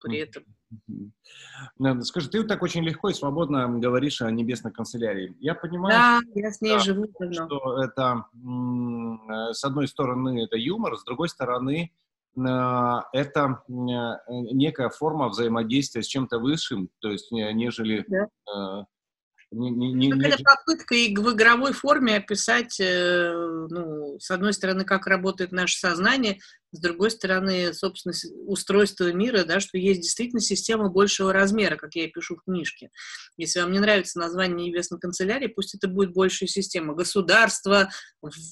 [0.00, 0.44] при этом.
[2.02, 5.36] Скажи, ты так очень легко и свободно говоришь о небесной канцелярии.
[5.38, 7.32] Я понимаю, да, я с ней да, живу давно.
[7.34, 11.92] что это, э, с одной стороны, это юмор, с другой стороны,
[12.36, 12.40] э,
[13.12, 13.72] это э,
[14.52, 18.86] некая форма взаимодействия с чем-то высшим, то есть нежели да.
[19.56, 23.32] Не, не, не, ну, это попытка и в игровой форме описать, э,
[23.70, 26.40] ну, с одной стороны, как работает наше сознание,
[26.72, 28.14] с другой стороны, собственно,
[28.44, 32.90] устройство мира, да, что есть действительно система большего размера, как я и пишу в книжке.
[33.38, 36.94] Если вам не нравится название Небесной канцелярии, пусть это будет большая система.
[36.94, 37.88] Государство,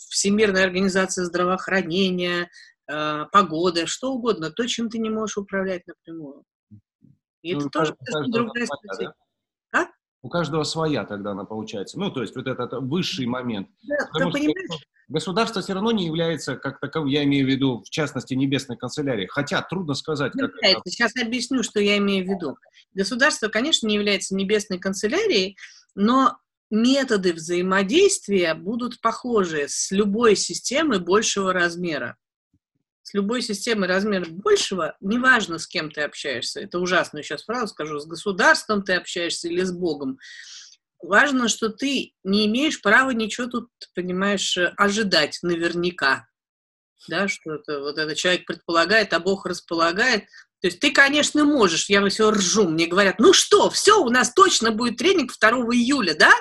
[0.09, 2.49] Всемирная организация здравоохранения,
[2.91, 6.45] э, погода, что угодно, то, чем ты не можешь управлять напрямую.
[7.43, 7.95] И ну, это тоже
[8.29, 9.09] другая статья.
[9.09, 9.24] Да?
[10.25, 11.99] У каждого своя тогда она получается.
[11.99, 13.69] Ну, то есть вот этот высший момент.
[13.83, 14.81] Да, ты понимаешь?
[15.07, 19.27] Государство все равно не является как таковым, я имею в виду, в частности, небесной канцелярии.
[19.27, 20.81] Хотя трудно сказать, как это.
[20.87, 22.57] Сейчас объясню, что я имею в виду.
[22.95, 25.59] Государство, конечно, не является небесной канцелярией,
[25.95, 26.39] но
[26.71, 32.17] методы взаимодействия будут похожи с любой системой большего размера
[33.05, 38.01] с любой системой размера большего, неважно, с кем ты общаешься, это ужасную сейчас фразу скажу,
[38.01, 40.19] с государством ты общаешься или с Богом,
[41.03, 46.27] важно, что ты не имеешь права ничего тут, понимаешь, ожидать наверняка.
[47.07, 50.25] Да, что это, вот этот человек предполагает, а Бог располагает.
[50.63, 54.33] То есть ты, конечно, можешь, я все ржу, мне говорят, ну что, все, у нас
[54.33, 56.33] точно будет тренинг 2 июля, да?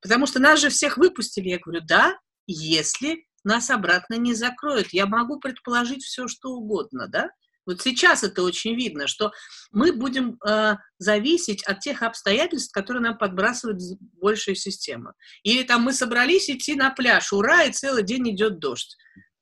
[0.00, 1.50] Потому что нас же всех выпустили.
[1.50, 4.88] Я говорю, да, если нас обратно не закроют.
[4.92, 7.30] Я могу предположить все, что угодно, да?
[7.64, 9.32] Вот сейчас это очень видно, что
[9.70, 13.80] мы будем э, зависеть от тех обстоятельств, которые нам подбрасывает
[14.20, 15.14] большая система.
[15.44, 18.96] Или там мы собрались идти на пляж, ура, и целый день идет дождь.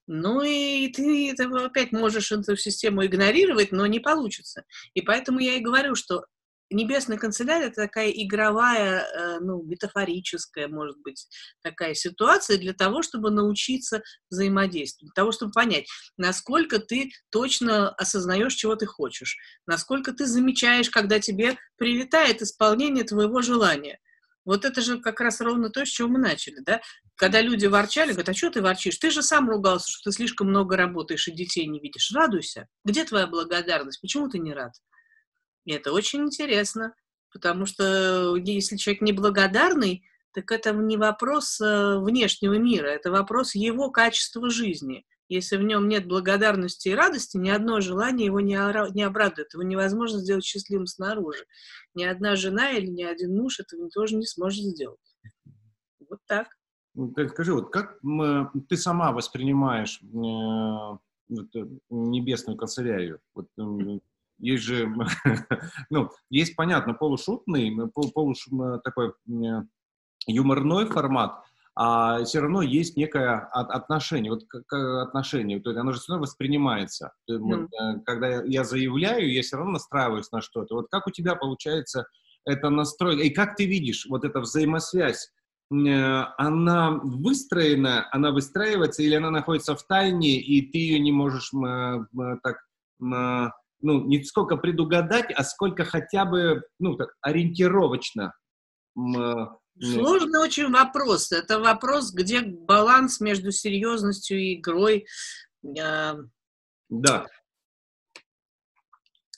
[0.07, 4.65] Ну и ты это опять можешь эту систему игнорировать, но не получится.
[4.93, 6.25] И поэтому я и говорю, что
[6.71, 11.27] Небесная канцелярия– это такая игровая, э, ну, метафорическая, может быть,
[11.63, 18.55] такая ситуация для того, чтобы научиться взаимодействовать, для того, чтобы понять, насколько ты точно осознаешь,
[18.55, 23.99] чего ты хочешь, насколько ты замечаешь, когда тебе прилетает исполнение твоего желания.
[24.45, 26.81] Вот это же как раз ровно то, с чего мы начали, да?
[27.17, 28.97] Когда люди ворчали, говорят, а что ты ворчишь?
[28.97, 32.11] Ты же сам ругался, что ты слишком много работаешь и детей не видишь.
[32.15, 32.67] Радуйся.
[32.85, 34.01] Где твоя благодарность?
[34.01, 34.73] Почему ты не рад?
[35.71, 36.97] И это очень интересно,
[37.33, 40.03] потому что если человек неблагодарный,
[40.33, 45.05] так это не вопрос э, внешнего мира, это вопрос его качества жизни.
[45.29, 49.55] Если в нем нет благодарности и радости, ни одно желание его не, обрадует.
[49.55, 51.45] Его невозможно сделать счастливым снаружи.
[51.95, 54.99] Ни одна жена или ни один муж этого тоже не сможет сделать.
[56.09, 56.49] Вот так.
[56.95, 58.01] Ну, скажи, вот как
[58.69, 63.21] ты сама воспринимаешь э, э, небесную канцелярию?
[63.37, 63.47] Вот,
[64.41, 64.89] есть же,
[65.91, 68.47] ну, есть, понятно, полушутный, полуш,
[68.85, 69.13] такой
[70.27, 71.43] юморной формат,
[71.77, 76.25] а все равно есть некое отношение, вот как отношение, то есть оно же все равно
[76.25, 77.13] воспринимается.
[77.31, 77.39] Mm.
[77.39, 80.75] Вот, э, когда я заявляю, я все равно настраиваюсь на что-то.
[80.75, 82.07] Вот как у тебя получается
[82.45, 85.31] это настрой, и как ты видишь вот эта взаимосвязь,
[85.73, 91.51] э, она выстроена, она выстраивается, или она находится в тайне, и ты ее не можешь
[92.43, 92.59] так,
[93.83, 98.33] ну, не сколько предугадать, а сколько хотя бы, ну, так, ориентировочно
[99.81, 101.33] Сложный очень вопрос.
[101.33, 105.07] Это вопрос, где баланс между серьезностью и игрой.
[105.81, 106.17] А,
[106.89, 107.27] да.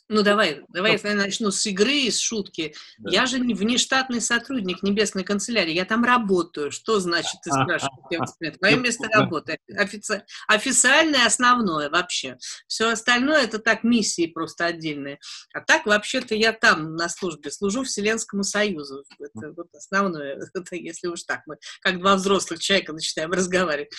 [0.09, 2.75] Ну, давай, давай я начну с игры с шутки.
[2.99, 3.11] Да.
[3.11, 6.71] Я же не внештатный сотрудник Небесной канцелярии, я там работаю.
[6.71, 8.59] Что значит, ты спрашиваешь?
[8.61, 9.59] Мое место работы.
[9.75, 10.25] Офици...
[10.49, 12.37] Официальное основное вообще.
[12.67, 15.19] Все остальное это так, миссии просто отдельные.
[15.55, 19.05] А так, вообще-то, я там на службе, служу Вселенскому Союзу.
[19.19, 23.93] Это вот основное, это, если уж так мы, как два взрослых человека, начинаем разговаривать.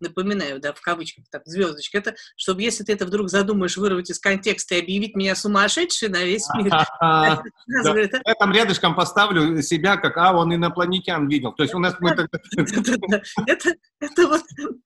[0.00, 1.98] Напоминаю, да, в кавычках, там, звездочка.
[1.98, 6.08] Это, чтобы если ты это вдруг задумаешь вырвать из контекста и объявить меня сумасшедшим, сумасшедший
[6.08, 6.72] на весь мир.
[8.26, 11.52] Я там рядышком поставлю себя, как, а, он инопланетян видел.
[11.52, 11.94] То есть у нас...
[14.02, 14.42] Вот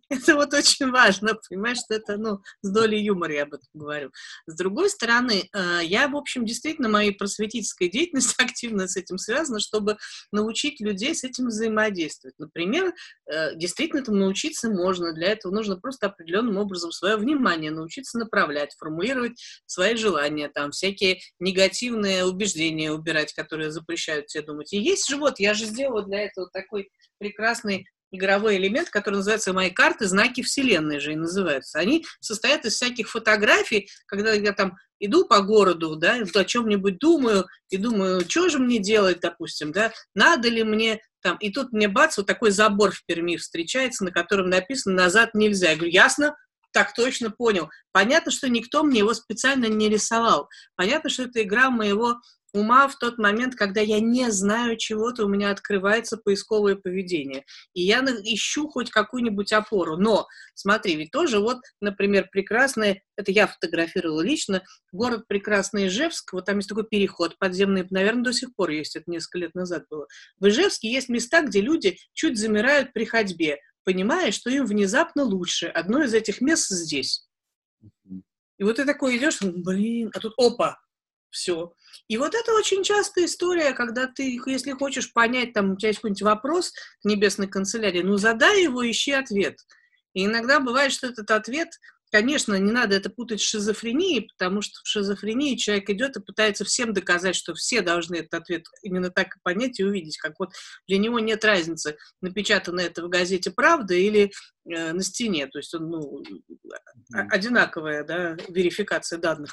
[0.09, 4.11] это вот очень важно, понимаешь, что это, ну, с долей юмора я об этом говорю.
[4.46, 9.59] С другой стороны, э, я, в общем, действительно, моя просветительская деятельность активно с этим связана,
[9.59, 9.96] чтобы
[10.33, 12.35] научить людей с этим взаимодействовать.
[12.38, 12.92] Например,
[13.31, 18.74] э, действительно этому научиться можно, для этого нужно просто определенным образом свое внимание научиться направлять,
[18.79, 24.72] формулировать свои желания, там, всякие негативные убеждения убирать, которые запрещают тебе думать.
[24.72, 29.70] И есть живот, я же сделала для этого такой прекрасный игровой элемент, который называется «Мои
[29.70, 30.06] карты.
[30.06, 31.78] Знаки Вселенной» же и называются.
[31.78, 37.46] Они состоят из всяких фотографий, когда я там иду по городу, да, о чем-нибудь думаю,
[37.68, 41.88] и думаю, что же мне делать, допустим, да, надо ли мне там, и тут мне
[41.88, 45.70] бац, вот такой забор в Перми встречается, на котором написано «назад нельзя».
[45.70, 46.37] Я говорю, ясно,
[46.76, 47.70] так точно понял.
[47.90, 50.50] Понятно, что никто мне его специально не рисовал.
[50.74, 52.16] Понятно, что это игра моего
[52.52, 57.46] ума в тот момент, когда я не знаю чего-то, у меня открывается поисковое поведение.
[57.72, 59.96] И я ищу хоть какую-нибудь опору.
[59.96, 64.62] Но, смотри, ведь тоже вот, например, прекрасный, это я фотографировала лично,
[64.92, 69.10] город прекрасный Ижевск, вот там есть такой переход подземный, наверное, до сих пор есть, это
[69.10, 70.06] несколько лет назад было.
[70.38, 75.68] В Ижевске есть места, где люди чуть замирают при ходьбе, понимая, что им внезапно лучше.
[75.68, 77.25] Одно из этих мест здесь.
[78.59, 80.79] И вот ты такой идешь, блин, а тут опа,
[81.31, 81.72] все.
[82.09, 86.01] И вот это очень частая история, когда ты, если хочешь понять, там, у тебя есть
[86.01, 89.57] какой-нибудь вопрос к небесной канцелярии, ну, задай его, ищи ответ.
[90.14, 91.68] И иногда бывает, что этот ответ
[92.12, 96.64] Конечно, не надо это путать с шизофренией, потому что в шизофрении человек идет и пытается
[96.64, 100.53] всем доказать, что все должны этот ответ именно так и понять и увидеть, как вот
[100.87, 104.31] для него нет разницы, напечатано это в газете «Правда» или
[104.71, 106.23] э, на стене, то есть он, ну,
[107.12, 109.53] одинаковая, да, верификация данных.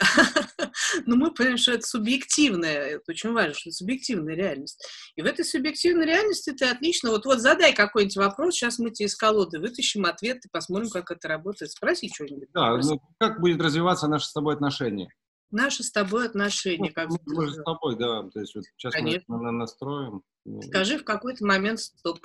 [1.06, 4.84] Но мы понимаем, что это субъективная, это очень важно, что это субъективная реальность.
[5.16, 9.06] И в этой субъективной реальности ты отлично, вот, вот задай какой-нибудь вопрос, сейчас мы тебе
[9.06, 11.72] из колоды вытащим ответ и посмотрим, как это работает.
[11.72, 12.48] Спроси что-нибудь.
[12.52, 15.08] Да, ну, как будет развиваться наше с тобой отношение?
[15.50, 16.88] Наши с тобой отношения.
[16.88, 18.28] Ну, как мы, мы же с тобой, да.
[18.30, 19.36] То есть вот сейчас Конечно.
[19.36, 20.22] мы настроим.
[20.62, 22.18] Скажи в какой-то момент стоп.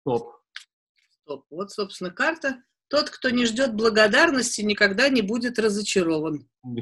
[0.00, 0.32] Стоп.
[1.22, 1.44] Стоп.
[1.50, 6.48] Вот, собственно, карта тот, кто не ждет благодарности, никогда не будет разочарован.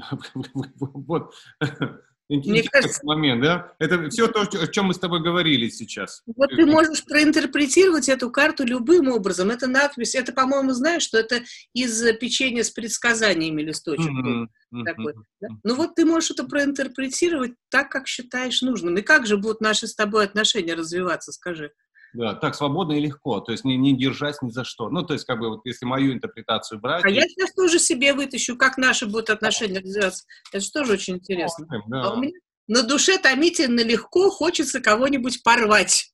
[0.78, 1.34] Вот.
[2.28, 3.74] Мне кажется, момент, да?
[3.78, 6.22] Это все то, о чем мы с тобой говорили сейчас.
[6.26, 9.50] Вот ты можешь проинтерпретировать эту карту любым образом.
[9.50, 11.42] Это надпись, это, по-моему, знаешь, что это
[11.74, 14.10] из печенья с предсказаниями листочек.
[14.10, 14.84] Mm-hmm.
[14.84, 15.24] Такой, mm-hmm.
[15.42, 15.48] да?
[15.64, 18.96] Ну вот ты можешь это проинтерпретировать так, как считаешь нужным.
[18.96, 21.72] И как же будут наши с тобой отношения развиваться, скажи?
[22.14, 24.88] Да, так свободно и легко, то есть не, не держась ни за что.
[24.88, 27.04] Ну, то есть, как бы, вот, если мою интерпретацию брать...
[27.04, 30.24] А я сейчас тоже себе вытащу, как наши будут отношения развиваться.
[30.52, 31.66] Это же тоже очень интересно.
[31.88, 32.02] Да.
[32.02, 36.13] А у меня на душе томительно легко хочется кого-нибудь порвать.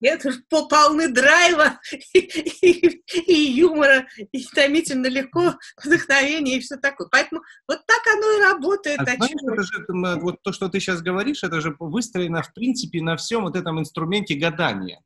[0.00, 0.30] Это
[0.68, 1.80] полны драйва
[2.12, 7.08] и, и, и юмора, и томительно легко, вдохновение и все такое.
[7.10, 9.00] Поэтому вот так оно и работает.
[9.00, 9.86] А знаешь, это же,
[10.20, 13.80] вот то, что ты сейчас говоришь, это же выстроено, в принципе, на всем вот этом
[13.80, 15.02] инструменте гадания.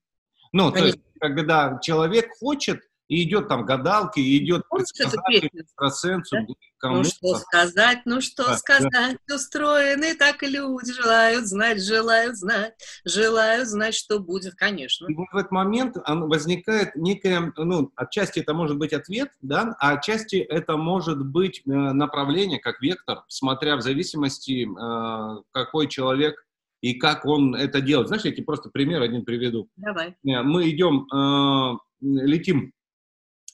[0.53, 0.81] Ну, Конечно.
[0.81, 6.37] то есть, когда человек хочет, и идет там гадалки, и идет экстрасенсу.
[6.81, 6.91] Да?
[6.91, 9.35] Ну что сказать, ну что да, сказать, да.
[9.35, 12.73] устроены так люди, желают знать, желают знать,
[13.05, 15.09] желают знать, что будет, конечно.
[15.11, 19.95] И вот в этот момент возникает некое, ну, отчасти это может быть ответ, да, а
[19.95, 26.47] отчасти это может быть э, направление, как вектор, смотря в зависимости, э, какой человек
[26.81, 28.07] и как он это делает.
[28.07, 29.69] Знаешь, я тебе просто пример один приведу.
[29.77, 30.17] Давай.
[30.23, 32.73] Мы идем, э, летим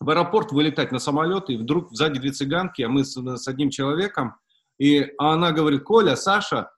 [0.00, 3.70] в аэропорт, вылетать на самолет, и вдруг сзади две цыганки, а мы с, с одним
[3.70, 4.36] человеком,
[4.78, 6.70] и она говорит, Коля, Саша,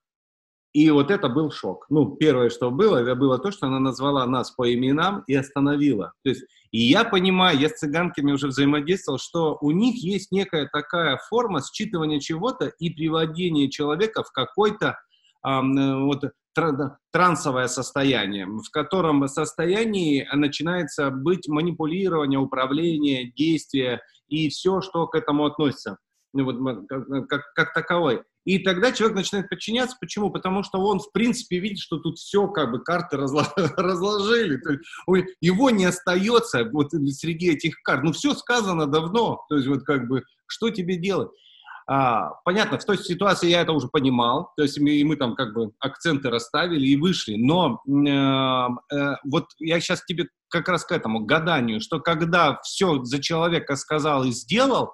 [0.73, 1.87] и вот это был шок.
[1.89, 6.13] Ну, первое, что было, это было то, что она назвала нас по именам и остановила.
[6.23, 10.69] То есть, и я понимаю, я с цыганками уже взаимодействовал, что у них есть некая
[10.71, 14.99] такая форма считывания чего-то и приводения человека в какой-то
[15.45, 15.61] э,
[16.05, 16.25] вот,
[17.13, 25.47] трансовое состояние, в котором состоянии начинается быть манипулирование, управление, действие и все, что к этому
[25.47, 25.99] относится
[26.35, 28.23] ну, вот, как, как, как таковой.
[28.45, 29.97] И тогда человек начинает подчиняться.
[30.01, 30.31] Почему?
[30.31, 33.17] Потому что он, в принципе, видит, что тут все, как бы, карты
[33.77, 34.59] разложили.
[35.41, 38.05] Его не остается вот среди этих карт.
[38.05, 39.45] Ну, все сказано давно.
[39.49, 41.31] То есть, вот как бы, что тебе делать?
[41.91, 45.55] А, понятно, в той ситуации я это уже понимал, то есть мы, мы там как
[45.55, 50.93] бы акценты расставили и вышли, но э, э, вот я сейчас тебе как раз к
[50.93, 54.93] этому гаданию, что когда все за человека сказал и сделал,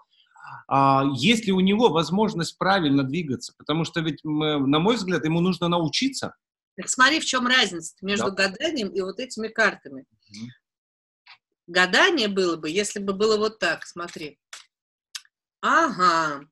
[0.69, 3.55] а, есть ли у него возможность правильно двигаться?
[3.59, 6.37] Потому что ведь, на мой взгляд, ему нужно научиться.
[6.77, 8.49] Так смотри, в чем разница между да.
[8.49, 10.05] гаданием и вот этими картами.
[10.31, 10.49] Угу.
[11.67, 14.39] Гадание было бы, если бы было вот так, смотри.
[15.61, 16.45] Ага,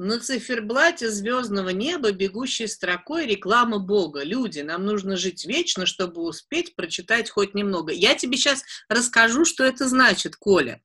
[0.00, 4.22] на циферблате звездного неба, бегущей строкой, реклама Бога.
[4.22, 7.92] Люди, нам нужно жить вечно, чтобы успеть прочитать хоть немного.
[7.92, 10.80] Я тебе сейчас расскажу, что это значит, Коля.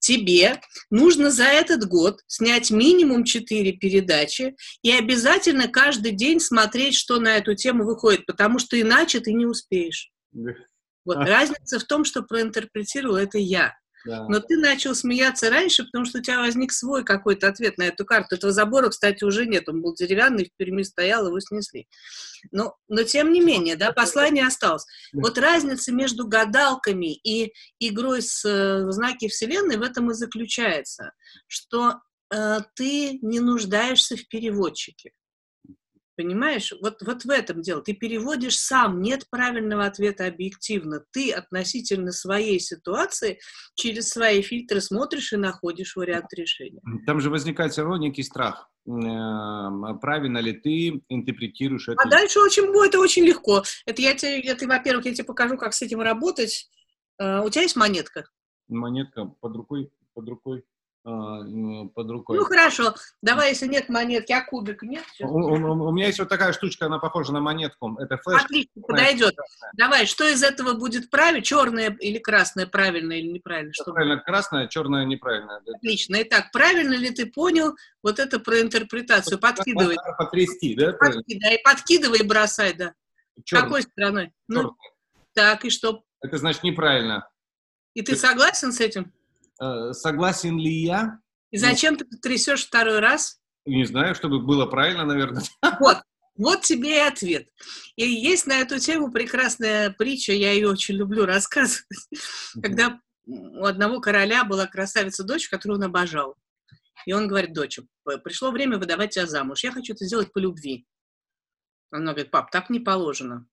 [0.00, 0.60] Тебе
[0.90, 7.38] нужно за этот год снять минимум 4 передачи и обязательно каждый день смотреть, что на
[7.38, 10.10] эту тему выходит, потому что иначе ты не успеешь.
[11.06, 13.74] Вот разница в том, что проинтерпретировал это я.
[14.04, 18.04] Но ты начал смеяться раньше, потому что у тебя возник свой какой-то ответ на эту
[18.04, 18.36] карту.
[18.36, 19.68] Этого забора, кстати, уже нет.
[19.68, 21.88] Он был деревянный, в Перми стоял, его снесли.
[22.52, 24.84] Но, но тем не менее, да, послание осталось.
[25.12, 31.12] Вот разница между гадалками и игрой с э, знаки Вселенной в этом и заключается,
[31.46, 32.00] что
[32.32, 35.12] э, ты не нуждаешься в переводчике.
[36.18, 37.80] Понимаешь, вот, вот в этом дело.
[37.80, 41.04] Ты переводишь сам, нет правильного ответа объективно.
[41.12, 43.38] Ты относительно своей ситуации
[43.76, 46.80] через свои фильтры смотришь и находишь вариант решения.
[47.06, 48.68] Там же возникает все равно некий страх.
[48.88, 52.02] Эм, правильно ли ты интерпретируешь это?
[52.02, 53.62] А дальше очень, это очень легко.
[53.86, 56.68] Это я тебе, это, во-первых, я тебе покажу, как с этим работать.
[57.22, 58.28] Uh, у тебя есть монетка?
[58.66, 60.64] Монетка под рукой, под рукой.
[61.04, 61.42] А,
[61.94, 62.36] под рукой.
[62.36, 65.04] Ну хорошо, давай, если нет монетки, а кубик нет?
[65.20, 67.96] У, у, у меня есть вот такая штучка, она похожа на монетку.
[67.98, 68.42] Это флеш.
[68.42, 69.34] Отлично, подойдет.
[69.74, 71.40] Давай, что из этого будет правильно?
[71.40, 73.72] Черное или красное правильно или неправильно?
[73.72, 74.26] Что правильно будет?
[74.26, 75.62] красное, черное неправильно.
[75.66, 76.16] Отлично.
[76.22, 79.38] Итак, правильно ли ты понял вот это про интерпретацию?
[79.38, 79.96] Подкидывай.
[80.18, 80.92] Потрясти, да?
[81.64, 82.92] Подкидывай, и бросай, да.
[83.44, 83.62] Черный.
[83.62, 84.32] Какой стороной?
[84.48, 84.76] Ну,
[85.32, 86.02] так, и что?
[86.20, 87.28] Это значит неправильно.
[87.94, 89.12] И ты согласен с этим?
[89.60, 91.18] Э, согласен ли я?
[91.50, 93.40] И зачем ты трясешь второй раз?
[93.64, 95.42] Не знаю, чтобы было правильно, наверное.
[95.80, 95.98] Вот,
[96.36, 97.48] вот тебе и ответ.
[97.96, 101.84] И есть на эту тему прекрасная притча, я ее очень люблю рассказывать,
[102.62, 106.36] когда у одного короля была красавица-дочь, которую он обожал.
[107.06, 107.78] И он говорит, дочь,
[108.24, 110.86] пришло время выдавать тебя замуж, я хочу это сделать по любви.
[111.90, 113.46] Она говорит, пап, так не положено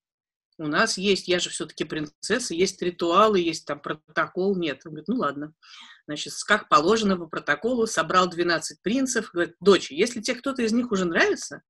[0.58, 4.82] у нас есть, я же все-таки принцесса, есть ритуалы, есть там протокол, нет.
[4.86, 5.54] Он говорит, ну ладно.
[6.08, 10.92] Значит, как положено по протоколу, собрал 12 принцев, говорит, дочь, если тебе кто-то из них
[10.92, 11.62] уже нравится,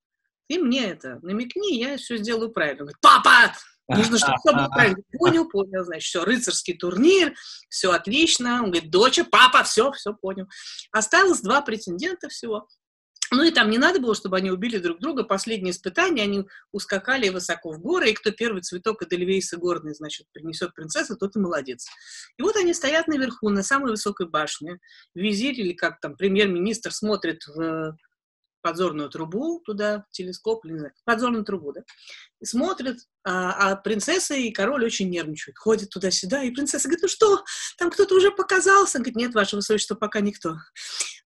[0.47, 2.79] ты мне это намекни, я все сделаю правильно.
[2.79, 3.55] Говорит, папа,
[3.88, 5.03] нужно, чтобы все было правильно.
[5.17, 7.33] Понял, понял, значит, все, рыцарский турнир,
[7.69, 8.61] все отлично.
[8.63, 10.47] Он говорит, доча, папа, все, все понял.
[10.91, 12.67] Осталось два претендента всего.
[13.32, 15.23] Ну и там не надо было, чтобы они убили друг друга.
[15.23, 20.73] Последнее испытание, они ускакали высоко в горы, и кто первый цветок Эдельвейса горный, значит, принесет
[20.73, 21.88] принцесса, тот и молодец.
[22.38, 24.80] И вот они стоят наверху, на самой высокой башне.
[25.13, 27.97] Визирь или как там премьер-министр смотрит в
[28.65, 31.82] подзорную трубу туда, телескоп, не знаю, подзорную трубу, да,
[32.41, 37.07] и смотрит, а, а принцесса и король очень нервничают, ходят туда-сюда, и принцесса говорит, ну
[37.07, 37.43] что,
[37.78, 38.97] там кто-то уже показался?
[38.97, 40.57] Он говорит, нет, ваше высочество, пока никто.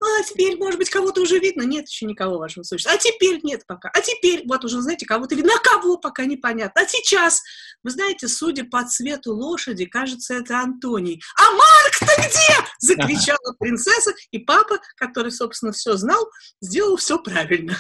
[0.01, 1.63] А теперь, может быть, кого-то уже видно?
[1.63, 2.93] Нет, еще никого, ваше высочество.
[2.93, 3.89] А теперь нет пока.
[3.89, 6.81] А теперь, вот уже, знаете, кого-то видно, а кого пока непонятно.
[6.81, 7.41] А сейчас,
[7.83, 11.21] вы знаете, судя по цвету лошади, кажется, это Антоний.
[11.37, 12.67] А Марк-то где?
[12.79, 16.29] Закричала принцесса, и папа, который, собственно, все знал,
[16.61, 17.75] сделал все правильно.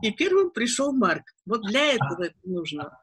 [0.00, 1.24] И первым пришел Марк.
[1.46, 2.96] Вот для этого это нужно.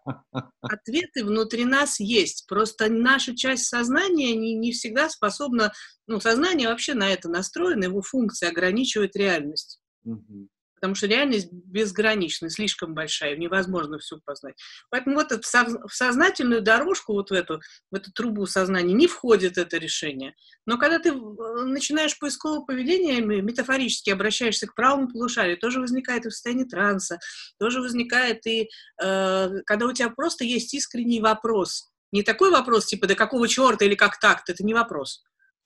[0.61, 2.47] Ответы внутри нас есть.
[2.47, 5.73] Просто наша часть сознания не, не всегда способна...
[6.07, 9.79] Ну, сознание вообще на это настроено, его функция ограничивает реальность.
[10.81, 14.55] потому что реальность безгранична, слишком большая, невозможно все познать.
[14.89, 19.77] Поэтому вот в сознательную дорожку, вот в эту, в эту трубу сознания не входит это
[19.77, 20.33] решение.
[20.65, 26.33] Но когда ты начинаешь поисковое поведение, метафорически обращаешься к правому полушарию, тоже возникает и в
[26.33, 27.19] состоянии транса,
[27.59, 28.67] тоже возникает и
[29.01, 31.91] э, когда у тебя просто есть искренний вопрос.
[32.11, 35.23] Не такой вопрос, типа, да какого черта или как так, это не вопрос.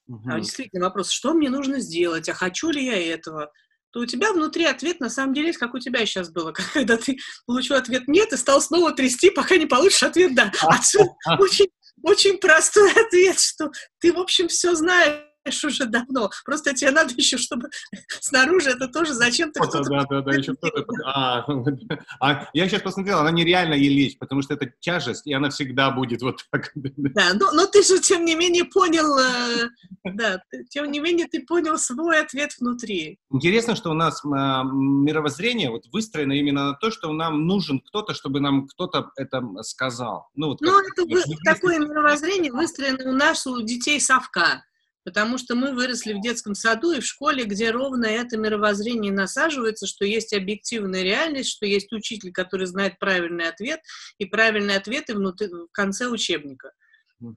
[0.07, 0.29] Угу.
[0.29, 3.51] А действительно вопрос, что мне нужно сделать, а хочу ли я этого?
[3.95, 6.51] то у тебя внутри ответ на самом деле есть, как у тебя сейчас было.
[6.73, 10.51] Когда ты получил ответ «нет» и стал снова трясти, пока не получишь ответ «да».
[10.63, 11.69] Отсюда очень,
[12.03, 15.23] очень простой ответ, что ты, в общем, все знаешь,
[15.63, 16.29] уже давно.
[16.43, 17.69] Просто тебе надо еще, чтобы
[18.07, 19.89] снаружи это тоже зачем-то кто-то...
[19.89, 20.85] Да, да, да, еще кто-то...
[21.05, 21.45] А,
[22.19, 25.91] а, я сейчас посмотрел, она нереально ей лечь, потому что это тяжесть, и она всегда
[25.91, 26.71] будет вот так.
[26.75, 29.17] Да, но, но ты же, тем не менее, понял...
[29.17, 29.69] Э,
[30.03, 33.19] да, тем не менее, ты понял свой ответ внутри.
[33.31, 38.13] Интересно, что у нас э, мировоззрение вот выстроено именно на то, что нам нужен кто-то,
[38.13, 40.29] чтобы нам кто-то это сказал.
[40.35, 44.63] Ну, вот ну это вы, такое мировоззрение выстроено у нас, у детей совка
[45.05, 49.85] потому что мы выросли в детском саду и в школе, где ровно это мировоззрение насаживается,
[49.85, 53.79] что есть объективная реальность, что есть учитель, который знает правильный ответ,
[54.17, 56.71] и правильные ответы внутри, в конце учебника.
[57.19, 57.35] Ну,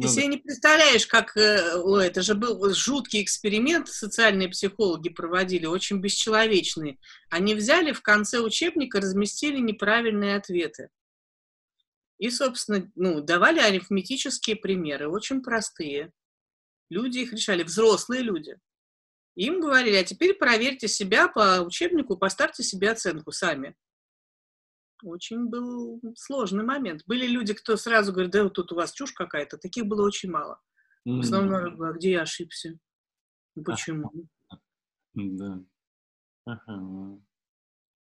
[0.00, 1.36] Ты себе не представляешь, как...
[1.36, 6.98] О, это же был жуткий эксперимент, социальные психологи проводили, очень бесчеловечный.
[7.28, 10.88] Они взяли в конце учебника, разместили неправильные ответы.
[12.18, 16.12] И, собственно, ну, давали арифметические примеры, очень простые.
[16.90, 18.58] Люди их решали, взрослые люди.
[19.36, 23.76] Им говорили, а теперь проверьте себя по учебнику, поставьте себе оценку сами.
[25.02, 27.04] Очень был сложный момент.
[27.06, 29.56] Были люди, кто сразу говорит, да вот тут у вас чушь какая-то.
[29.56, 30.60] Таких было очень мало.
[31.04, 32.78] В основном, а где я ошибся?
[33.64, 34.10] Почему?
[35.14, 35.62] Да.
[36.44, 37.20] Ага.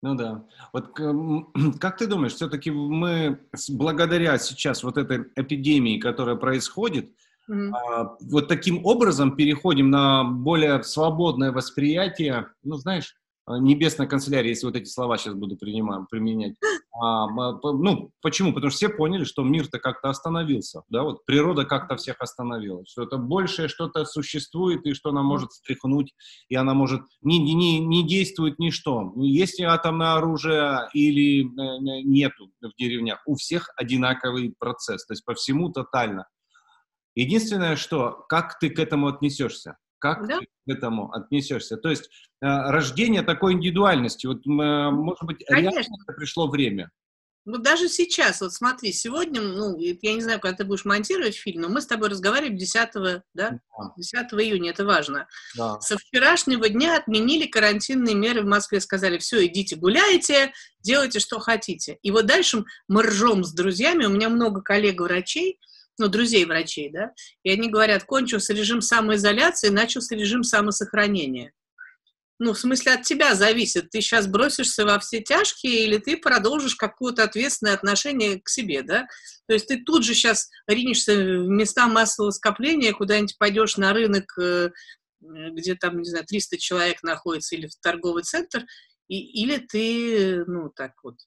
[0.03, 0.47] Ну да.
[0.73, 0.95] Вот
[1.79, 7.15] как ты думаешь, все-таки мы благодаря сейчас вот этой эпидемии, которая происходит,
[7.49, 8.17] Mm-hmm.
[8.29, 13.15] вот таким образом переходим на более свободное восприятие, ну, знаешь,
[13.45, 16.55] а, небесная канцелярия, если вот эти слова сейчас буду принимать, применять.
[16.93, 18.53] А, ну, почему?
[18.53, 23.03] Потому что все поняли, что мир-то как-то остановился, да, вот природа как-то всех остановила, что
[23.03, 26.13] это большее что-то существует, и что она может стряхнуть,
[26.49, 29.13] и она может, не, не, не действует ничто.
[29.15, 35.23] Есть ли атомное оружие или э, нету в деревнях, у всех одинаковый процесс, то есть
[35.23, 36.27] по всему тотально.
[37.16, 39.78] Единственное, что, как ты к этому отнесешься?
[39.99, 40.39] Как да?
[40.39, 41.78] ты к этому отнесешься?
[41.78, 45.80] То есть э, рождение такой индивидуальности, вот, э, может быть, Конечно.
[45.80, 46.89] реально пришло время?
[47.43, 51.62] Ну, даже сейчас, вот смотри, сегодня, ну, я не знаю, когда ты будешь монтировать фильм,
[51.62, 53.24] но мы с тобой разговариваем 10, да?
[53.34, 53.59] да.
[53.97, 55.28] 10 июня, это важно.
[55.57, 55.82] Да.
[55.82, 61.97] Со вчерашнего дня отменили карантинные меры в Москве, сказали, все, идите гуляйте, делайте, что хотите.
[62.03, 65.59] И вот дальше мы ржем с друзьями, у меня много коллег-врачей,
[66.02, 67.12] ну, друзей врачей, да,
[67.43, 71.54] и они говорят, кончился режим самоизоляции, начался режим самосохранения.
[72.39, 76.76] Ну, в смысле, от тебя зависит, ты сейчас бросишься во все тяжкие или ты продолжишь
[76.76, 79.06] какое-то ответственное отношение к себе, да?
[79.47, 84.36] То есть ты тут же сейчас ринешься в места массового скопления, куда-нибудь пойдешь на рынок,
[84.39, 84.72] э,
[85.20, 88.66] где там, не знаю, 300 человек находится, или в торговый центр,
[89.08, 91.18] и, или ты, ну, так вот,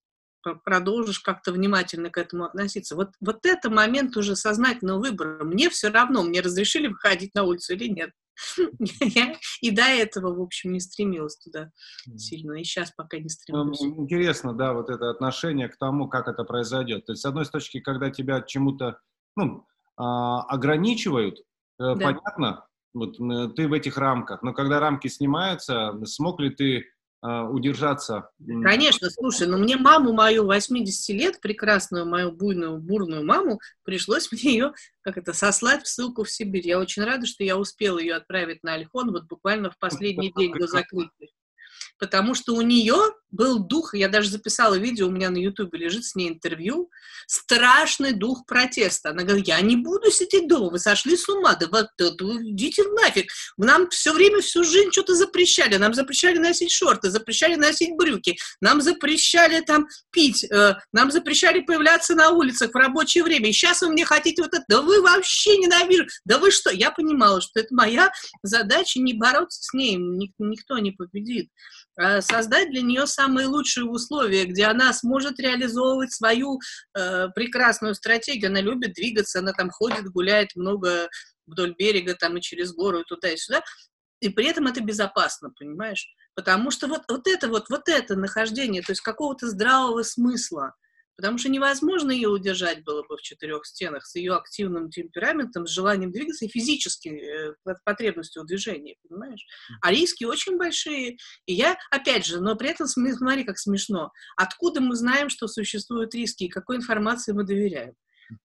[0.64, 2.96] продолжишь как-то внимательно к этому относиться.
[2.96, 5.44] Вот, вот это момент уже сознательного выбора.
[5.44, 8.10] Мне все равно, мне разрешили выходить на улицу или нет.
[9.00, 11.70] Я и до этого, в общем, не стремилась туда
[12.16, 13.80] сильно, и сейчас пока не стремлюсь.
[13.80, 17.06] Интересно, да, вот это отношение к тому, как это произойдет.
[17.06, 18.98] То есть, с одной точки, когда тебя чему-то
[19.36, 19.66] ну,
[19.96, 21.42] а, ограничивают, э,
[21.78, 21.94] да.
[21.94, 23.16] понятно, вот
[23.56, 26.86] ты в этих рамках, но когда рамки снимаются, смог ли ты
[27.24, 28.28] удержаться.
[28.62, 34.30] Конечно, слушай, но ну, мне маму мою 80 лет, прекрасную мою буйную, бурную маму, пришлось
[34.32, 36.66] мне ее, как это, сослать в ссылку в Сибирь.
[36.66, 40.52] Я очень рада, что я успела ее отправить на Альхон вот буквально в последний день
[40.52, 41.28] до закрытия
[41.98, 42.96] потому что у нее
[43.34, 46.90] был дух, я даже записала видео, у меня на ютубе лежит с ней интервью,
[47.26, 49.10] страшный дух протеста.
[49.10, 53.30] Она говорит, я не буду сидеть дома, вы сошли с ума, да вот, идите нафиг.
[53.56, 58.80] Нам все время, всю жизнь что-то запрещали, нам запрещали носить шорты, запрещали носить брюки, нам
[58.80, 63.88] запрещали там пить, э, нам запрещали появляться на улицах в рабочее время, и сейчас вы
[63.88, 66.70] мне хотите вот это, да вы вообще ненавижу, да вы что?
[66.70, 68.12] Я понимала, что это моя
[68.42, 71.50] задача не бороться с ней, никто не победит.
[71.96, 76.58] Э, создать для нее самые лучшие условия, где она сможет реализовывать свою
[76.96, 78.50] э, прекрасную стратегию.
[78.50, 81.08] Она любит двигаться, она там ходит, гуляет много
[81.46, 83.62] вдоль берега, там и через гору, и туда, и сюда.
[84.20, 86.08] И при этом это безопасно, понимаешь?
[86.34, 90.74] Потому что вот, вот это вот, вот это нахождение, то есть какого-то здравого смысла,
[91.16, 95.70] потому что невозможно ее удержать было бы в четырех стенах с ее активным темпераментом, с
[95.70, 97.54] желанием двигаться и физически э,
[97.84, 99.44] потребностью в движении, понимаешь?
[99.80, 101.16] А риски очень большие.
[101.46, 104.12] И я, опять же, но при этом смотри, как смешно.
[104.36, 107.94] Откуда мы знаем, что существуют риски и какой информации мы доверяем?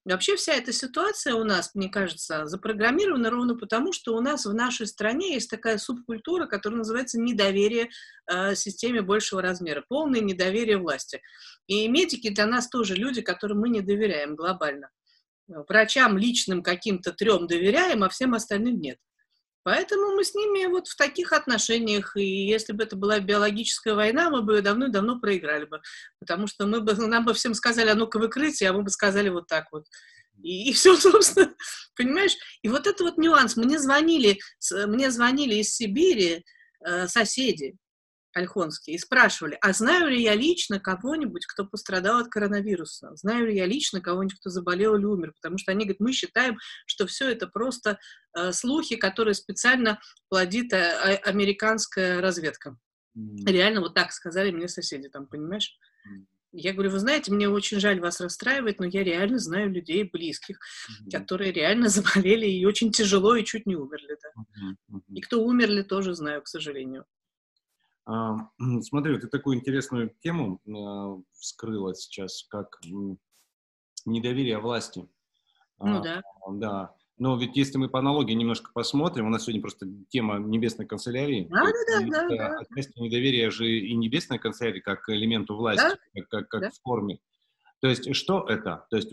[0.04, 4.54] Вообще вся эта ситуация у нас, мне кажется, запрограммирована ровно потому, что у нас в
[4.54, 7.90] нашей стране есть такая субкультура, которая называется недоверие
[8.30, 11.20] э, системе большего размера, полное недоверие власти.
[11.66, 14.90] И медики для нас тоже люди, которым мы не доверяем глобально.
[15.68, 18.98] Врачам личным каким-то трем доверяем, а всем остальным нет.
[19.62, 24.30] Поэтому мы с ними вот в таких отношениях, и если бы это была биологическая война,
[24.30, 25.82] мы бы давно-давно проиграли бы,
[26.18, 29.28] потому что мы бы, нам бы всем сказали, а ну-ка выкрытие, а мы бы сказали
[29.28, 29.84] вот так вот.
[30.42, 31.54] И, и все, собственно,
[31.94, 32.36] понимаешь?
[32.62, 33.56] И вот это вот нюанс.
[33.56, 34.38] Мне звонили,
[34.86, 36.44] мне звонили из Сибири
[36.84, 37.76] э, соседи,
[38.32, 43.14] Ольхонские, и спрашивали, а знаю ли я лично кого-нибудь, кто пострадал от коронавируса?
[43.16, 45.32] Знаю ли я лично кого-нибудь, кто заболел или умер?
[45.34, 47.98] Потому что они говорят, мы считаем, что все это просто
[48.36, 52.76] э, слухи, которые специально плодит э, а, американская разведка.
[53.16, 53.46] Mm.
[53.46, 55.76] Реально вот так сказали мне соседи там, понимаешь?
[56.08, 56.24] Mm.
[56.52, 60.58] Я говорю, вы знаете, мне очень жаль вас расстраивать, но я реально знаю людей близких,
[60.58, 61.10] mm-hmm.
[61.18, 64.16] которые реально заболели и очень тяжело и чуть не умерли.
[64.22, 64.64] Да.
[64.92, 65.00] Mm-hmm.
[65.14, 67.04] И кто умерли, тоже знаю, к сожалению.
[68.82, 72.78] Смотри, ты такую интересную тему а, вскрыла сейчас, как
[74.04, 75.08] недоверие власти.
[75.78, 76.22] Ну а, да.
[76.48, 76.94] Да.
[77.18, 81.46] Но ведь если мы по аналогии немножко посмотрим, у нас сегодня просто тема небесной канцелярии.
[81.50, 82.58] Да, да, да, да, да.
[82.60, 86.22] Отчасти недоверие же и небесной канцелярии как элементу власти, да?
[86.30, 86.70] как, как, да?
[86.82, 87.20] форме.
[87.80, 88.86] То есть что это?
[88.90, 89.10] То есть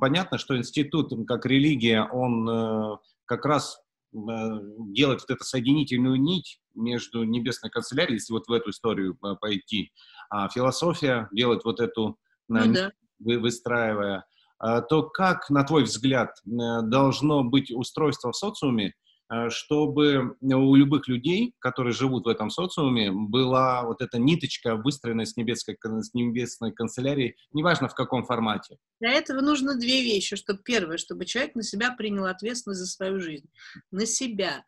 [0.00, 2.96] понятно, что институт как религия, он э,
[3.26, 8.70] как раз Э, делать вот эту соединительную нить между небесной канцелярией, если вот в эту
[8.70, 9.92] историю э, пойти,
[10.30, 12.92] а философия делать вот эту, ну, да.
[13.18, 14.24] выстраивая,
[14.58, 16.50] а, то как, на твой взгляд, э,
[16.82, 19.03] должно быть устройство в социуме, Э,
[19.48, 25.36] чтобы у любых людей, которые живут в этом социуме, была вот эта ниточка, выстроенная с
[25.36, 28.76] небесной, с небесной канцелярией, неважно в каком формате.
[29.00, 30.36] Для этого нужно две вещи.
[30.36, 33.48] Чтобы, первое, чтобы человек на себя принял ответственность за свою жизнь.
[33.90, 34.64] На себя.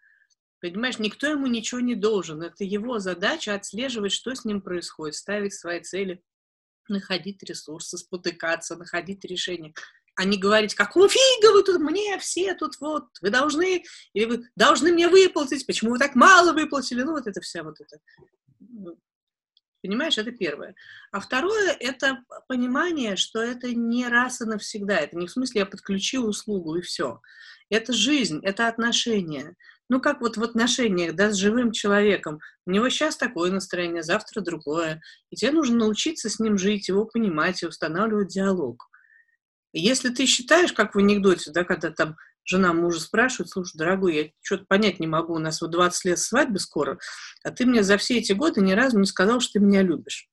[0.61, 2.43] Понимаешь, никто ему ничего не должен.
[2.43, 6.23] Это его задача отслеживать, что с ним происходит, ставить свои цели,
[6.89, 9.75] находить ресурсы, спотыкаться, находить решения
[10.17, 14.45] а не говорить, какого фига вы тут мне все тут вот, вы должны, или вы
[14.57, 17.99] должны мне выплатить, почему вы так мало выплатили, ну вот это вся вот это.
[18.59, 18.99] Ну,
[19.83, 20.75] понимаешь, это первое.
[21.13, 24.97] А второе– это понимание, что это не раз и навсегда.
[24.97, 27.21] Это не в смысле я подключил услугу и все.
[27.69, 29.55] Это жизнь, это отношения.
[29.89, 32.41] Ну, как вот в отношениях, да, с живым человеком.
[32.65, 35.01] У него сейчас такое настроение, завтра другое.
[35.31, 38.89] И тебе нужно научиться с ним жить, его понимать и устанавливать диалог.
[39.73, 44.31] Если ты считаешь, как в анекдоте, да, когда там жена мужа спрашивает, слушай, дорогой, я
[44.41, 46.99] что-то понять не могу, у нас вот 20 лет свадьбы скоро,
[47.43, 50.29] а ты мне за все эти годы ни разу не сказал, что ты меня любишь.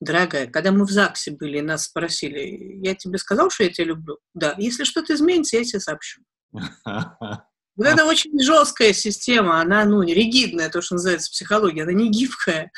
[0.00, 3.88] Дорогая, когда мы в ЗАГСе были и нас спросили, я тебе сказал, что я тебя
[3.88, 4.18] люблю?
[4.34, 4.54] Да.
[4.58, 6.22] Если что-то изменится, я тебе сообщу.
[7.76, 12.70] Вот это очень жесткая система, она, ну, ригидная, то, что называется психология, она не гибкая.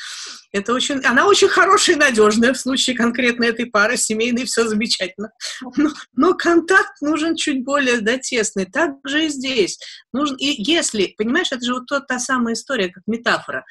[0.53, 5.31] Это очень, она очень хорошая и надежная в случае конкретно этой пары, семейной, все замечательно.
[5.77, 8.67] Но, но контакт нужен чуть более да, тесный.
[8.67, 9.81] Так же и здесь.
[10.13, 13.65] Нужен, и если, понимаешь, это же вот та, та самая история, как метафора.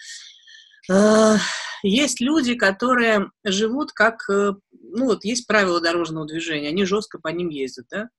[0.91, 1.37] Э,
[1.83, 7.29] есть люди, которые живут как, э, ну вот есть правила дорожного движения, они жестко по
[7.29, 8.09] ним ездят, да?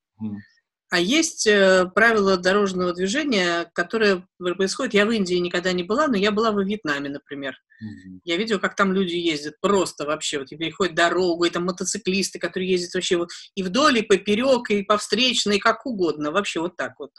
[0.95, 4.95] А есть э, правила дорожного движения, которые происходят.
[4.95, 7.55] Я в Индии никогда не была, но я была во Вьетнаме, например.
[7.83, 8.21] Mm-hmm.
[8.23, 10.39] Я видела, как там люди ездят просто вообще.
[10.39, 14.71] Вот и переходят дорогу, и там мотоциклисты, которые ездят вообще вот и вдоль, и поперек,
[14.71, 16.31] и по встречной, как угодно.
[16.31, 17.11] Вообще вот так вот.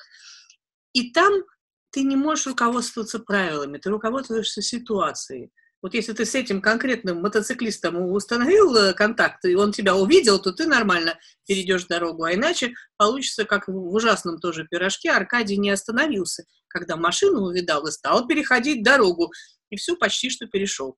[0.93, 1.33] И там
[1.89, 5.51] ты не можешь руководствоваться правилами, ты руководствуешься ситуацией.
[5.81, 10.51] Вот если ты с этим конкретным мотоциклистом установил э, контакт, и он тебя увидел, то
[10.51, 11.17] ты нормально
[11.47, 12.23] перейдешь дорогу.
[12.23, 17.91] А иначе получится, как в ужасном тоже пирожке, Аркадий не остановился, когда машину увидал и
[17.91, 19.31] стал переходить дорогу.
[19.69, 20.97] И все почти что перешел.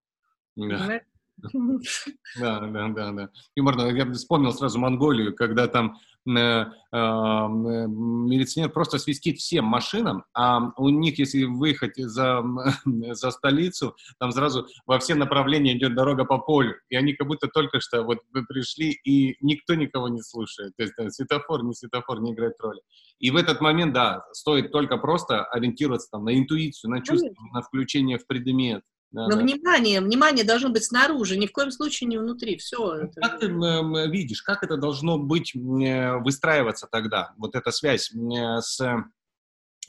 [0.55, 1.01] Да.
[1.37, 3.29] Да, да, да, да.
[3.55, 3.87] Юморно.
[3.89, 10.89] Я вспомнил сразу Монголию, когда там Э, э, милиционер просто свистит всем машинам, а у
[10.89, 12.43] них, если выехать за,
[12.85, 17.47] за столицу, там сразу во все направления идет дорога по полю, и они как будто
[17.47, 18.19] только что вот
[18.49, 22.81] пришли, и никто никого не слушает, то есть э, светофор, не светофор не играет роли.
[23.19, 27.61] И в этот момент, да, стоит только просто ориентироваться там на интуицию, на чувство, на
[27.61, 29.41] включение в предмет, Да, Но да.
[29.41, 32.57] внимание, внимание должно быть снаружи, ни в коем случае не внутри.
[32.57, 32.77] Все.
[32.77, 33.21] Ну, это...
[33.21, 37.33] Как ты э, видишь, как это должно быть э, выстраиваться тогда?
[37.37, 38.81] Вот эта связь э, с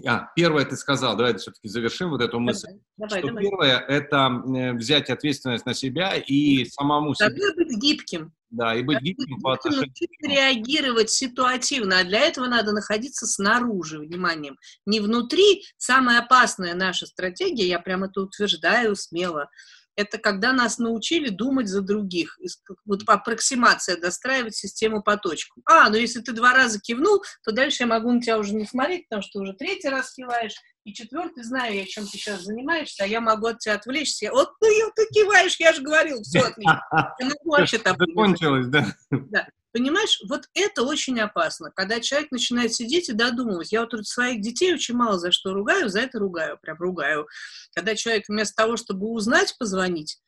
[0.07, 2.69] а, первое ты сказал, давай все-таки завершим вот эту мысль.
[2.97, 3.43] Давай, что давай.
[3.43, 4.31] первое– это
[4.75, 7.31] взять ответственность на себя и самому себе.
[7.31, 8.33] Надо быть гибким.
[8.51, 9.93] Да, и быть гибким по отношению
[10.23, 14.57] реагировать ситуативно, а для этого надо находиться снаружи вниманием.
[14.87, 15.65] Не внутри.
[15.77, 19.51] Самая опасная наша стратегия, я прямо это утверждаю смело,
[19.99, 22.39] это когда нас научили думать за других.
[22.85, 25.61] Вот аппроксимация, достраивать систему по точкам.
[25.67, 28.65] А, ну если ты два раза кивнул, то дальше я могу на тебя уже не
[28.65, 30.55] смотреть, потому что ты уже третий раз киваешь,
[30.89, 34.31] и четвертый, знаю я, чем ты сейчас занимаешься, а я могу от тебя отвлечься.
[34.33, 36.83] Вот ну, ты киваешь, я же говорил, все отлично.
[36.93, 37.97] Я могу вообще так.
[37.99, 38.87] Закончилось, да?
[39.11, 39.47] Да.
[39.73, 43.71] Понимаешь, вот это очень опасно, когда человек начинает сидеть и додумывать.
[43.71, 47.29] Я вот своих детей очень мало за что ругаю, за это ругаю, прям ругаю.
[47.75, 50.19] Когда человек вместо того, чтобы узнать, позвонить,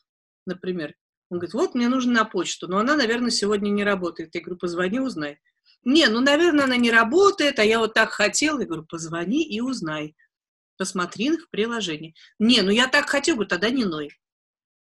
[0.45, 0.95] например,
[1.31, 4.35] он говорит, вот мне нужно на почту, но она, наверное, сегодня не работает.
[4.35, 5.41] Я говорю, позвони, узнай.
[5.85, 8.59] Не, ну, наверное, она не работает, а я вот так хотел.
[8.59, 10.15] Я говорю, позвони и узнай.
[10.81, 12.15] Посмотри в приложении.
[12.39, 14.09] Не, ну я так хотел, говорю, тогда не ной.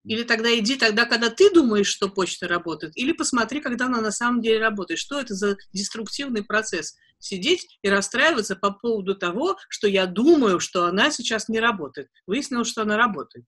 [0.03, 4.11] Или тогда иди тогда, когда ты думаешь, что почта работает, или посмотри, когда она на
[4.11, 4.99] самом деле работает.
[4.99, 6.97] Что это за деструктивный процесс?
[7.17, 12.09] Сидеть и расстраиваться по поводу того, что я думаю, что она сейчас не работает.
[12.27, 13.47] Выяснилось, что она работает.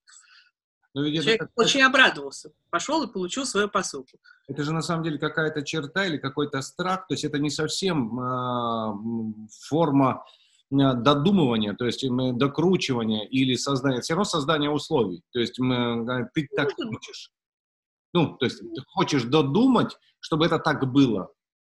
[0.96, 1.52] Но ведь Человек это...
[1.54, 4.18] очень обрадовался, пошел и получил свою посылку.
[4.48, 8.20] Это же на самом деле какая-то черта или какой-то страх, то есть это не совсем
[8.20, 8.94] э,
[9.68, 10.26] форма
[10.70, 15.24] додумывания, то есть мы докручивания или создания, все равно создание условий.
[15.32, 17.32] То есть мы, ты так хочешь.
[18.14, 21.32] Ну, то есть ты хочешь додумать, чтобы это так было.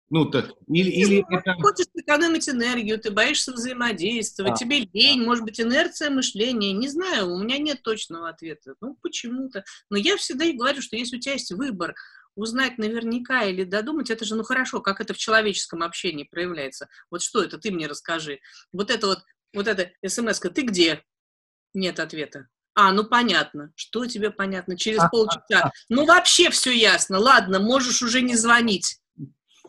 [0.09, 1.53] Ну, то, или, или ты это...
[1.55, 7.29] хочешь экономить энергию, ты боишься взаимодействовать, а, тебе лень, может быть, инерция мышления, не знаю,
[7.29, 8.75] у меня нет точного ответа.
[8.79, 9.65] Ну, почему-то.
[9.89, 11.93] Но я всегда и говорю, что если у тебя есть выбор
[12.37, 16.87] узнать наверняка или додумать, это же, ну хорошо, как это в человеческом общении проявляется.
[17.11, 18.39] Вот что это, ты мне расскажи.
[18.71, 19.19] Вот это вот,
[19.53, 21.03] вот это смс ты где?
[21.73, 22.47] Нет ответа.
[22.75, 23.73] А, ну понятно.
[23.75, 24.77] Что тебе понятно?
[24.77, 25.71] Через полчаса.
[25.89, 27.17] Ну вообще все ясно.
[27.17, 28.99] Ладно, можешь уже не звонить.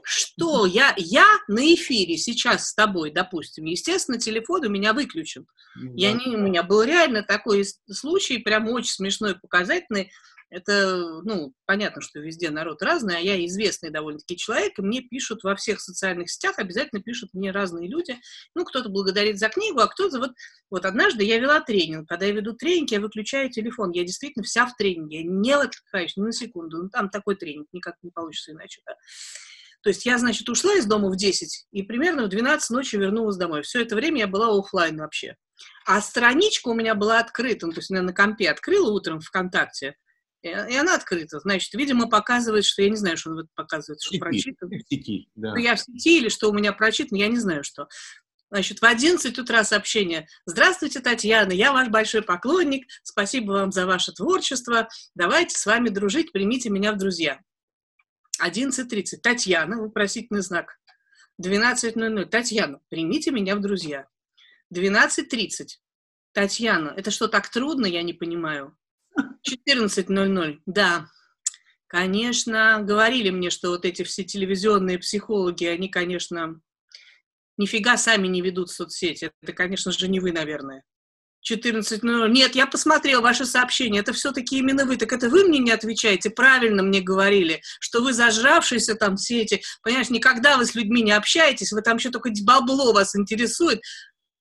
[0.03, 0.66] Что?
[0.66, 3.64] Я, я на эфире сейчас с тобой, допустим.
[3.64, 5.47] Естественно, телефон у меня выключен.
[5.75, 5.91] Да.
[5.95, 10.11] Я не, у меня был реально такой случай, прям очень смешной, показательный.
[10.51, 15.44] Это, ну, понятно, что везде народ разный, а я известный довольно-таки человек, и мне пишут
[15.44, 18.18] во всех социальных сетях, обязательно пишут мне разные люди.
[18.55, 20.30] Ну, кто-то благодарит за книгу, а кто-то вот...
[20.70, 22.09] Вот однажды я вела тренинг.
[22.09, 23.90] Когда я веду тренинг, я выключаю телефон.
[23.92, 25.22] Я действительно вся в тренинге.
[25.22, 26.82] Я не отвлекаюсь ни на секунду.
[26.82, 28.94] Ну, там такой тренинг, никак не получится иначе, да.
[29.82, 33.36] То есть я, значит, ушла из дома в 10 и примерно в 12 ночи вернулась
[33.36, 33.62] домой.
[33.62, 35.36] Все это время я была офлайн вообще.
[35.86, 39.94] А страничка у меня была открыта, ну, то есть я на компе открыла утром ВКонтакте,
[40.49, 41.40] и, она открыта.
[41.40, 44.76] Значит, видимо, показывает, что я не знаю, что он показывает, что прочитано.
[44.76, 45.51] В сети, да.
[45.51, 47.88] Ну, я в сети или что у меня прочитано, я не знаю, что.
[48.51, 50.26] Значит, в 11 утра сообщение.
[50.46, 56.32] Здравствуйте, Татьяна, я ваш большой поклонник, спасибо вам за ваше творчество, давайте с вами дружить,
[56.32, 57.40] примите меня в друзья.
[58.42, 59.18] 11.30.
[59.22, 60.78] Татьяна, вопросительный знак.
[61.42, 62.24] 12.00.
[62.26, 64.07] Татьяна, примите меня в друзья.
[64.72, 65.66] 12.30.
[66.32, 68.76] Татьяна, это что, так трудно, я не понимаю.
[69.19, 71.07] 14.00, да.
[71.87, 76.61] Конечно, говорили мне, что вот эти все телевизионные психологи, они, конечно,
[77.57, 79.31] нифига сами не ведут соцсети.
[79.43, 80.85] Это, конечно же, не вы, наверное.
[81.51, 82.29] 14.00.
[82.31, 84.01] Нет, я посмотрел ваше сообщение.
[84.01, 84.97] Это все-таки именно вы.
[84.97, 86.31] Так это вы мне не отвечаете.
[86.31, 89.62] Правильно мне говорили, что вы зажравшиеся там все эти...
[89.83, 93.81] Понимаешь, никогда вы с людьми не общаетесь, вы там еще только бабло вас интересует.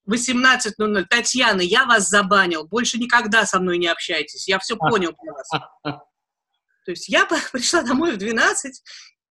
[0.09, 1.05] 18.00.
[1.09, 5.49] Татьяна, я вас забанил, больше никогда со мной не общайтесь, я все понял про вас.
[6.85, 8.81] То есть я пришла домой в 12,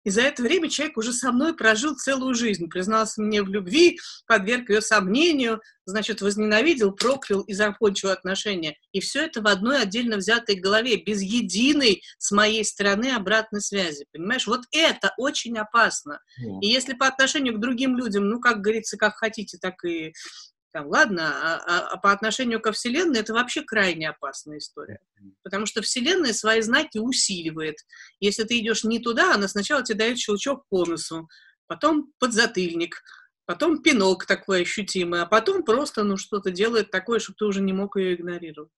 [0.04, 3.98] и за это время человек уже со мной прожил целую жизнь, признался мне в любви,
[4.26, 8.76] подверг ее сомнению, значит, возненавидел, проклял и закончил отношения.
[8.92, 14.04] И все это в одной отдельно взятой голове, без единой с моей стороны обратной связи.
[14.12, 16.20] Понимаешь, вот это очень опасно.
[16.60, 20.12] И если по отношению к другим людям, ну, как говорится, как хотите, так и
[20.74, 24.98] там, ладно, а, а, а по отношению ко Вселенной это вообще крайне опасная история.
[25.44, 27.76] Потому что Вселенная свои знаки усиливает.
[28.18, 31.28] Если ты идешь не туда, она сначала тебе дает щелчок по носу,
[31.68, 33.04] потом подзатыльник,
[33.46, 37.72] потом пинок такой ощутимый, а потом просто ну, что-то делает такое, чтобы ты уже не
[37.72, 38.72] мог ее игнорировать.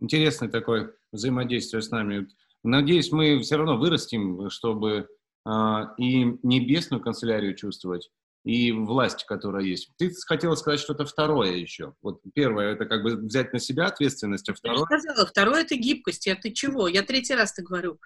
[0.00, 2.26] Интересное такое взаимодействие с нами.
[2.64, 5.06] Надеюсь, мы все равно вырастем, чтобы
[5.46, 5.50] э,
[5.96, 8.10] и небесную канцелярию чувствовать,
[8.44, 9.90] и власть, которая есть.
[9.98, 11.94] Ты хотела сказать что-то второе еще.
[12.02, 14.86] Вот первое, это как бы взять на себя ответственность, а второе...
[14.90, 16.26] Я сказала, второе— это гибкость.
[16.28, 16.88] А ты чего?
[16.88, 17.98] Я третий раз ты говорю.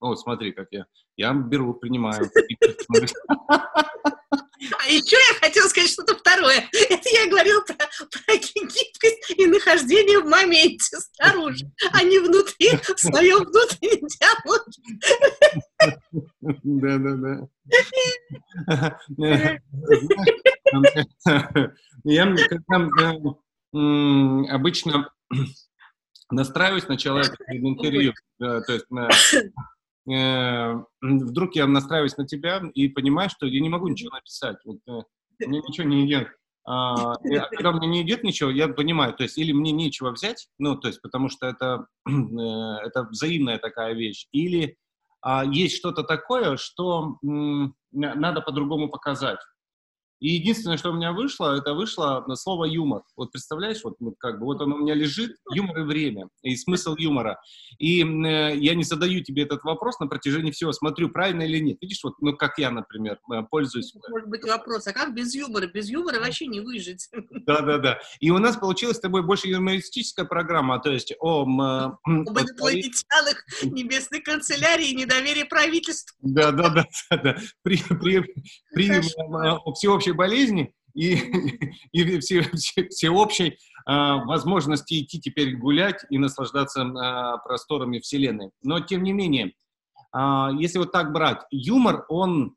[0.00, 0.86] О, смотри, как я.
[1.16, 2.30] Я беру, принимаю.
[4.78, 6.68] А еще я хотела сказать что-то второе.
[6.72, 12.98] Это я говорила про, про гибкость и нахождение в моменте снаружи, а не внутри, в
[12.98, 14.82] своем внутреннем диалоге.
[16.62, 17.48] Да-да-да.
[22.04, 22.34] Я
[24.50, 25.10] обычно
[26.30, 28.86] настраиваюсь на человека перед интервью, то есть
[30.10, 34.56] Э, вдруг я настраиваюсь на тебя и понимаю, что я не могу ничего написать.
[34.66, 35.00] Э,
[35.46, 36.28] мне ничего не идет.
[36.64, 40.48] А, я, когда мне не идет ничего, я понимаю, то есть или мне нечего взять,
[40.58, 42.12] ну, то есть потому что это, э,
[42.84, 44.76] это взаимная такая вещь, или а,
[45.46, 49.38] есть что-то такое, что надо по-другому показать.
[50.22, 53.02] И единственное, что у меня вышло, это вышло на слово юмор.
[53.16, 56.54] Вот представляешь, вот, вот как бы вот оно у меня лежит, юмор и время, и
[56.54, 57.40] смысл юмора.
[57.80, 61.78] И э, я не задаю тебе этот вопрос на протяжении всего, смотрю, правильно или нет.
[61.80, 63.92] Видишь, вот, ну, как я, например, э, пользуюсь.
[64.10, 65.66] Может быть вопрос, а как без юмора?
[65.66, 67.08] Без юмора вообще не выжить.
[67.44, 67.98] Да-да-да.
[68.20, 71.42] И у нас получилась с тобой больше юмористическая программа, то есть о...
[71.42, 76.16] Э, Об инопланетянах, небесной канцелярии, недоверие правительству.
[76.20, 76.86] Да-да-да.
[77.62, 78.34] При, при,
[78.72, 79.02] при
[79.74, 81.14] всеобщей всеобщей болезни и,
[81.92, 83.54] и все, все, всеобщей э,
[83.86, 88.50] возможности идти теперь гулять и наслаждаться э, просторами Вселенной.
[88.62, 89.52] Но, тем не менее,
[90.14, 92.54] э, если вот так брать, юмор, он,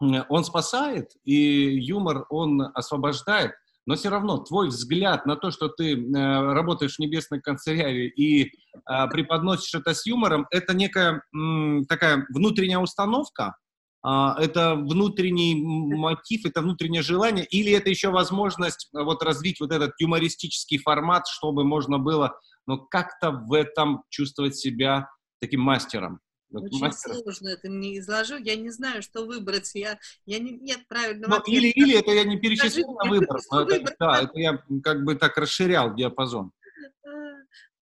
[0.00, 3.52] он спасает, и юмор, он освобождает,
[3.86, 8.44] но все равно твой взгляд на то, что ты э, работаешь в небесной канцелярии и
[8.44, 13.56] э, преподносишь это с юмором, это некая м, такая внутренняя установка,
[14.04, 19.92] это внутренний мотив, это внутреннее желание, или это еще возможность э, вот развить вот этот
[19.98, 25.08] юмористический формат, чтобы можно было, ну, как-то в этом чувствовать себя
[25.40, 26.20] таким мастером.
[26.50, 27.14] Вот Очень мастер.
[27.14, 28.36] сложно это мне изложу.
[28.36, 29.70] Я не знаю, что выбрать.
[29.74, 33.38] Я, я не, нет правильного ну, Или, или это я не перечислил на выбор.
[33.68, 36.52] Это, да, это я как бы так расширял диапазон.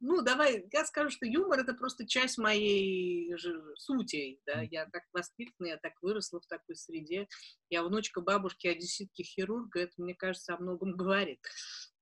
[0.00, 3.34] Ну, давай, я скажу, что юмор это просто часть моей
[3.76, 7.26] сути, да, я так воспитана, я так выросла в такой среде,
[7.70, 11.40] я внучка бабушки одесситки хирурга, это, мне кажется, о многом говорит.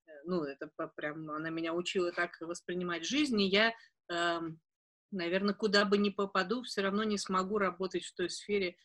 [0.07, 4.59] Э, ну, это прям, она меня учила так воспринимать жизнь, и я, э, эм,
[5.11, 8.75] наверное, куда бы ни попаду, все равно не смогу работать в той сфере,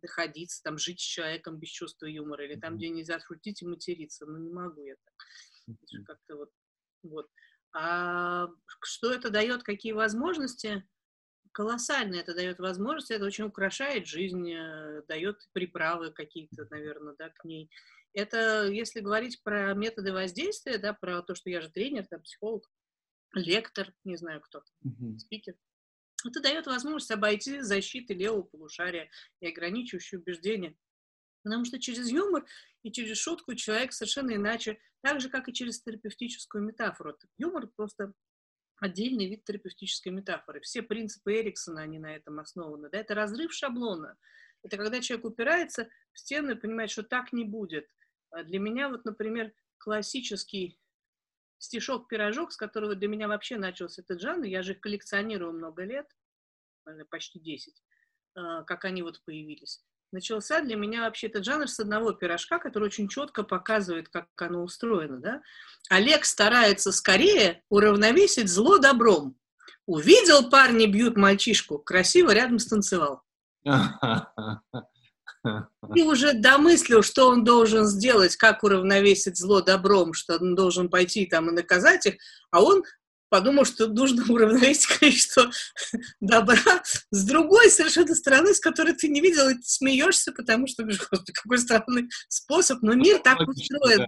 [0.00, 4.26] находиться, там, жить с человеком без чувства юмора, или там, где нельзя шутить и материться,
[4.26, 6.06] ну, не могу я так.
[6.06, 6.50] Как-то вот,
[7.02, 7.28] вот.
[7.74, 8.48] А
[8.82, 10.86] что это дает, какие возможности?
[11.52, 17.44] Колоссально это дает возможности, это очень украшает жизнь, э, дает приправы какие-то, наверное, да, к
[17.44, 17.70] ней.
[18.14, 22.70] Это, если говорить про методы воздействия, да, про то, что я же тренер, там, психолог,
[23.34, 25.18] лектор, не знаю кто, mm-hmm.
[25.18, 25.54] спикер,
[26.26, 30.76] это дает возможность обойти защиты левого полушария и ограничивающие убеждения.
[31.42, 32.44] Потому что через юмор
[32.82, 37.16] и через шутку человек совершенно иначе, так же, как и через терапевтическую метафору.
[37.38, 38.12] Юмор просто
[38.76, 40.60] отдельный вид терапевтической метафоры.
[40.60, 42.90] Все принципы Эриксона, они на этом основаны.
[42.90, 42.98] Да?
[42.98, 44.16] Это разрыв шаблона.
[44.62, 47.88] Это когда человек упирается в стену и понимает, что так не будет.
[48.30, 50.78] А для меня вот, например, классический
[51.58, 56.08] стишок-пирожок, с которого для меня вообще начался этот жанр, я же их коллекционирую много лет,
[57.10, 57.82] почти 10,
[58.34, 62.84] а, как они вот появились начался для меня вообще этот жанр с одного пирожка, который
[62.84, 65.18] очень четко показывает, как оно устроено.
[65.18, 65.42] Да?
[65.88, 69.36] Олег старается скорее уравновесить зло добром.
[69.86, 73.22] Увидел, парни бьют мальчишку, красиво рядом станцевал.
[75.94, 81.26] И уже домыслил, что он должен сделать, как уравновесить зло добром, что он должен пойти
[81.26, 82.14] там и наказать их,
[82.52, 82.84] а он
[83.32, 85.50] подумал, что нужно уравновесить количество
[86.20, 90.84] добра с другой совершенно стороны, с которой ты не видел, и ты смеешься, потому что,
[90.84, 94.06] господи, какой странный способ, но мир так устроен.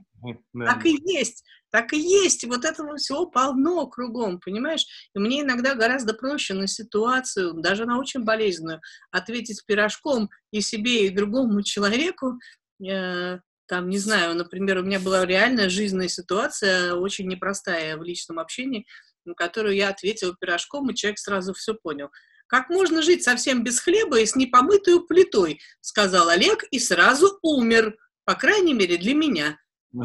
[0.67, 4.85] Так и есть, так и есть, и вот этого всего полно кругом, понимаешь?
[5.15, 11.07] И мне иногда гораздо проще на ситуацию, даже на очень болезненную, ответить пирожком и себе,
[11.07, 12.39] и другому человеку,
[12.87, 18.39] э, там, не знаю, например, у меня была реальная жизненная ситуация, очень непростая в личном
[18.39, 18.87] общении,
[19.25, 22.11] на которую я ответила пирожком, и человек сразу все понял.
[22.47, 27.97] «Как можно жить совсем без хлеба и с непомытой плитой?»— сказал Олег и сразу умер,
[28.25, 29.59] по крайней мере, для меня.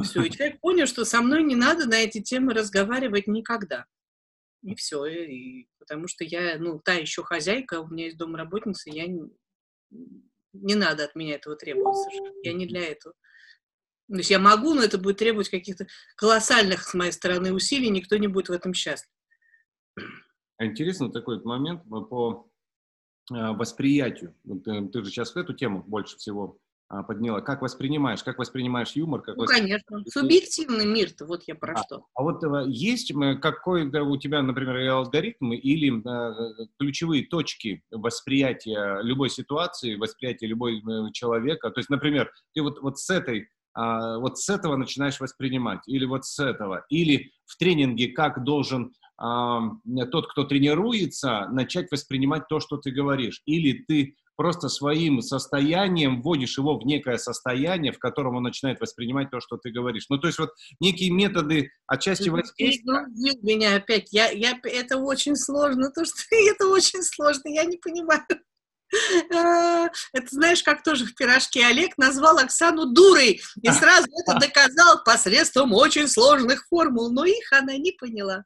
[0.04, 3.86] Все, и человек понял, что со мной не надо на эти темы разговаривать никогда.
[4.62, 9.08] И все, и, потому что я, ну, та еще хозяйка, у меня есть домработница, я
[9.08, 12.40] Не надо от меня этого требовать совершенно.
[12.44, 13.16] Я не для этого.
[14.10, 15.86] То есть я могу, но это будет требовать каких-то
[16.16, 19.10] колоссальных с моей стороны усилий, никто не будет в этом счастлив.
[20.60, 22.50] Интересно такой момент по
[23.32, 24.36] а, восприятию.
[24.66, 26.58] Ты, ты же сейчас эту тему больше всего
[26.88, 27.42] а, подняла.
[27.42, 28.24] Как воспринимаешь?
[28.24, 29.22] Как воспринимаешь юмор?
[29.22, 29.84] Как ну, воспринимаешь...
[29.86, 30.12] конечно.
[30.12, 32.06] Субъективный мир-то, вот я про а, что.
[32.16, 39.30] А вот э, есть какой-то у тебя, например, алгоритм или э, ключевые точки восприятия любой
[39.30, 41.70] ситуации, восприятия любой э, человека?
[41.70, 46.06] То есть, например, ты вот, вот с этой а, вот с этого начинаешь воспринимать, или
[46.06, 49.62] вот с этого, или в тренинге как должен а,
[50.12, 56.58] тот, кто тренируется, начать воспринимать то, что ты говоришь, или ты просто своим состоянием вводишь
[56.58, 60.06] его в некое состояние, в котором он начинает воспринимать то, что ты говоришь.
[60.08, 62.82] Ну, то есть вот некие методы отчасти воздействия.
[62.86, 67.76] Ну, меня опять, я, я, это очень сложно, то, что это очень сложно, я не
[67.76, 68.22] понимаю.
[69.34, 75.04] А, это знаешь, как тоже в пирожке Олег назвал Оксану дурой и сразу это доказал
[75.04, 78.46] посредством очень сложных формул, но их она не поняла.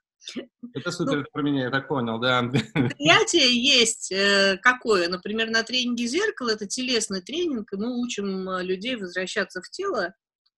[0.73, 2.41] Это супер ну, про меня, я так понял, да.
[2.73, 5.09] Понятие есть э, какое?
[5.09, 10.13] Например, на тренинге зеркала, это телесный тренинг, и мы учим э, людей возвращаться в тело.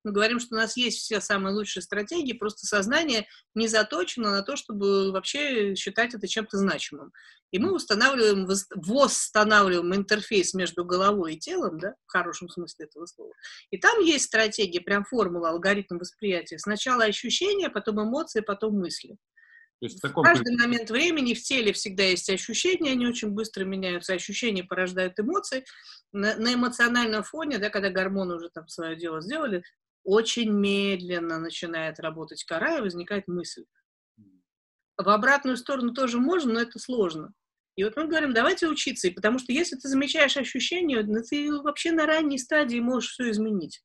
[0.05, 4.43] Мы говорим, что у нас есть все самые лучшие стратегии, просто сознание не заточено на
[4.43, 7.11] то, чтобы вообще считать это чем-то значимым.
[7.49, 13.33] И мы устанавливаем, восстанавливаем интерфейс между головой и телом, да, в хорошем смысле этого слова.
[13.71, 16.59] И там есть стратегия, прям формула, алгоритм восприятия.
[16.59, 19.17] Сначала ощущения, потом эмоции, потом мысли.
[19.79, 20.23] То есть в, таком...
[20.23, 25.19] в каждый момент времени в теле всегда есть ощущения, они очень быстро меняются, ощущения порождают
[25.19, 25.65] эмоции.
[26.13, 29.63] На, на эмоциональном фоне, да, когда гормоны уже там свое дело сделали,
[30.05, 33.65] очень медленно начинает работать кора и возникает мысль.
[34.97, 37.33] В обратную сторону тоже можно, но это сложно.
[37.75, 41.51] И вот мы говорим, давайте учиться, и потому что если ты замечаешь ощущения, ну, ты
[41.51, 43.83] вообще на ранней стадии можешь все изменить.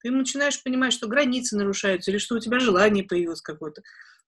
[0.00, 3.82] Ты начинаешь понимать, что границы нарушаются, или что у тебя желание появилось какое-то.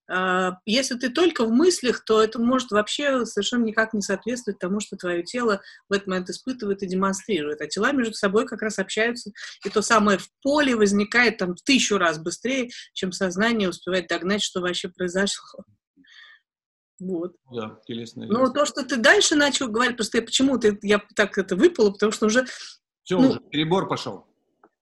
[0.07, 4.81] А, если ты только в мыслях, то это может вообще совершенно никак не соответствовать тому,
[4.81, 7.61] что твое тело в этот момент испытывает и демонстрирует.
[7.61, 9.31] А тела между собой как раз общаются,
[9.65, 14.43] и то самое в поле возникает там в тысячу раз быстрее, чем сознание успевает догнать,
[14.43, 15.65] что вообще произошло.
[17.01, 17.35] Вот.
[17.51, 21.57] Да, телесная Ну, то, что ты дальше начал говорить, просто я почему-то я так это
[21.57, 22.47] выпало, потому что уже...
[23.03, 24.27] Все, ну, уже перебор пошел.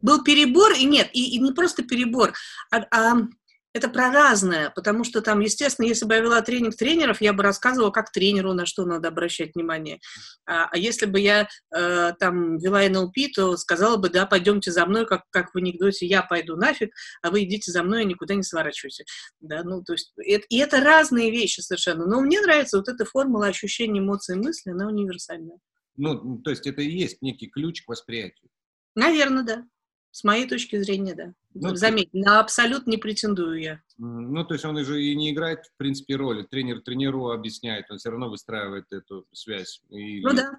[0.00, 2.32] Был перебор, и нет, и, и не просто перебор,
[2.72, 3.28] а, а
[3.72, 7.42] это про разное, потому что там, естественно, если бы я вела тренинг тренеров, я бы
[7.42, 9.98] рассказывала, как тренеру на что надо обращать внимание.
[10.46, 14.84] А, а если бы я э, там вела НЛП, то сказала бы, да, пойдемте за
[14.84, 16.92] мной, как, как в анекдоте, я пойду нафиг,
[17.22, 19.04] а вы идите за мной и никуда не сворачивайте.
[19.40, 22.06] Да, ну, то есть, это, и это разные вещи совершенно.
[22.06, 25.58] Но мне нравится вот эта формула ощущения, эмоций, мысли, она универсальная.
[25.96, 28.50] Ну, то есть это и есть некий ключ к восприятию.
[28.94, 29.64] Наверное, да.
[30.12, 31.34] С моей точки зрения, да.
[31.54, 33.82] Ну, Заметь, на абсолют не претендую я.
[33.96, 36.42] Ну, то есть он же и не играет, в принципе, роли.
[36.42, 39.80] Тренер тренеру объясняет, он все равно выстраивает эту связь.
[39.88, 40.58] И, ну да.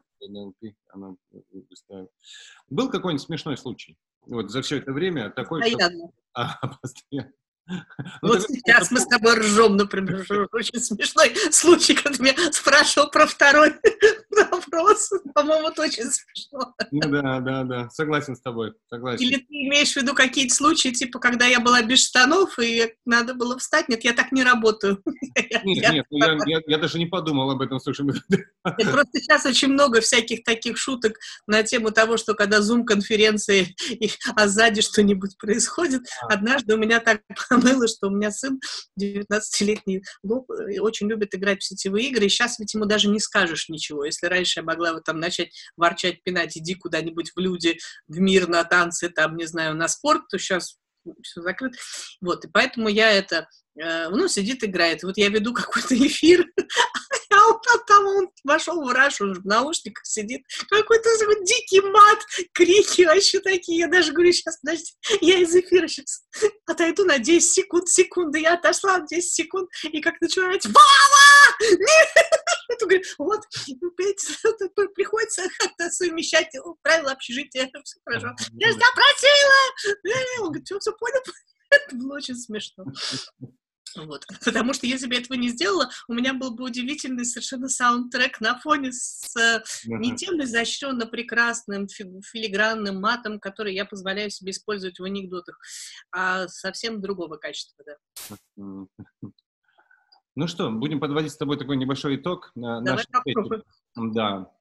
[0.89, 1.15] она
[1.69, 2.09] выстраивает.
[2.67, 3.95] Был какой-нибудь смешной случай?
[4.25, 5.61] Вот за все это время такой...
[5.61, 6.07] Постоянно.
[6.07, 6.13] Что...
[6.35, 7.31] А, постоянно.
[8.21, 13.25] Ну, вот сейчас мы с тобой ржем, например, очень смешной случай, когда меня спрашивал про
[13.25, 13.73] второй
[14.51, 15.11] вопрос.
[15.33, 16.75] По-моему, это очень смешно.
[16.91, 19.25] Ну да, да, да, согласен с тобой, согласен.
[19.25, 23.33] Или ты имеешь в виду какие-то случаи, типа, когда я была без штанов, и надо
[23.33, 23.89] было встать?
[23.89, 25.01] Нет, я так не работаю.
[25.63, 28.05] Нет, нет, ну я, я, я даже не подумал об этом, слушай.
[28.63, 33.75] Просто сейчас очень много всяких таких шуток на тему того, что когда зум-конференции,
[34.35, 36.03] а сзади что-нибудь происходит.
[36.21, 36.33] А.
[36.33, 37.21] Однажды у меня так
[37.57, 38.59] было, что у меня сын
[38.99, 44.05] 19-летний очень любит играть в сетевые игры, и сейчас ведь ему даже не скажешь ничего.
[44.05, 47.77] Если раньше я могла вот там начать ворчать, пинать, иди куда-нибудь в люди,
[48.07, 50.77] в мир, на танцы, там, не знаю, на спорт, то сейчас
[51.21, 51.77] все закрыто.
[52.21, 53.47] Вот, и поэтому я это,
[53.79, 55.03] э, ну, сидит, играет.
[55.03, 56.45] Вот я веду какой-то эфир,
[57.67, 61.09] а там он вошел в раш, он в наушниках сидит, какой-то
[61.43, 62.19] дикий мат,
[62.53, 63.79] крики вообще такие.
[63.79, 66.23] Я даже говорю, сейчас, подожди, я из эфира сейчас
[66.65, 68.39] отойду на 10 секунд, секунды.
[68.39, 71.57] Я отошла на 10 секунд, и как начинается, Вова!
[71.61, 73.03] Нет!
[73.17, 73.41] Вот,
[74.95, 76.49] приходится как-то совмещать
[76.81, 78.35] правила общежития, все хорошо.
[78.53, 80.41] Я запросила!
[80.41, 81.21] Он говорит, все, все понял?
[81.69, 82.85] Это было очень смешно.
[83.95, 84.25] Вот.
[84.45, 88.41] Потому что если бы я этого не сделала, у меня был бы удивительный совершенно саундтрек
[88.41, 89.97] на фоне с uh-huh.
[89.97, 95.59] не тем изощренно прекрасным филигранным матом, который я позволяю себе использовать в анекдотах,
[96.11, 98.55] а совсем другого качества, да.
[100.35, 102.51] Ну что, будем подводить с тобой такой небольшой итог.
[102.55, 103.63] Давай попробуем.
[103.95, 104.51] Да.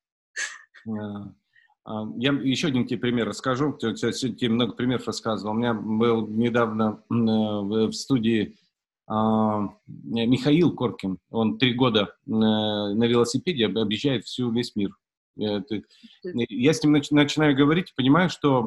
[0.85, 0.91] Э,
[1.85, 3.76] А, я еще один тебе пример расскажу.
[3.76, 5.55] Тебе много примеров рассказывал.
[5.55, 8.57] У меня был недавно э, в студии
[9.86, 11.18] Михаил Коркин.
[11.30, 14.90] Он три года э, на велосипеде объезжает всю весь мир.
[15.40, 15.60] Э,
[16.22, 18.62] я с ним начинаю говорить понимаю, что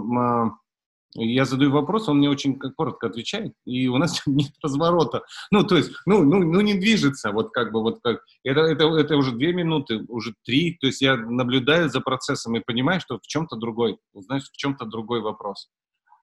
[1.17, 5.23] я задаю вопрос, он мне очень коротко отвечает, и у нас нет разворота.
[5.49, 8.23] Ну, то есть, ну, ну, ну не движется, вот как бы, вот как.
[8.43, 12.59] Это, это, это уже две минуты, уже три, то есть я наблюдаю за процессом и
[12.59, 15.69] понимаю, что в чем-то другой, знаешь, в чем-то другой вопрос.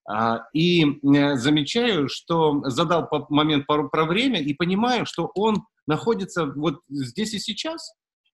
[0.09, 6.81] А, и э, замечаю, что задал момент про время и понимаю, что он находится вот
[6.89, 7.93] здесь и сейчас,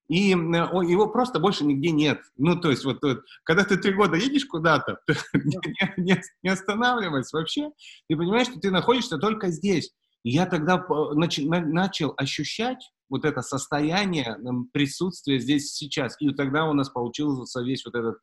[0.09, 2.19] и его просто больше нигде нет.
[2.35, 4.99] Ну, то есть, вот, вот когда ты три года едешь куда-то,
[5.33, 5.57] не,
[5.97, 7.69] не, не останавливаясь вообще,
[8.07, 9.91] ты понимаешь, что ты находишься только здесь.
[10.23, 14.35] И я тогда нач, на, начал ощущать вот это состояние
[14.73, 16.15] присутствия здесь сейчас.
[16.19, 18.17] И тогда у нас получился весь вот этот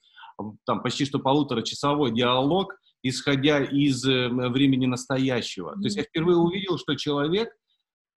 [0.66, 2.74] там почти что полуторачасовой диалог,
[3.08, 5.70] исходя из э, времени настоящего.
[5.70, 5.80] Mm-hmm.
[5.80, 7.50] То есть я впервые увидел, что человек—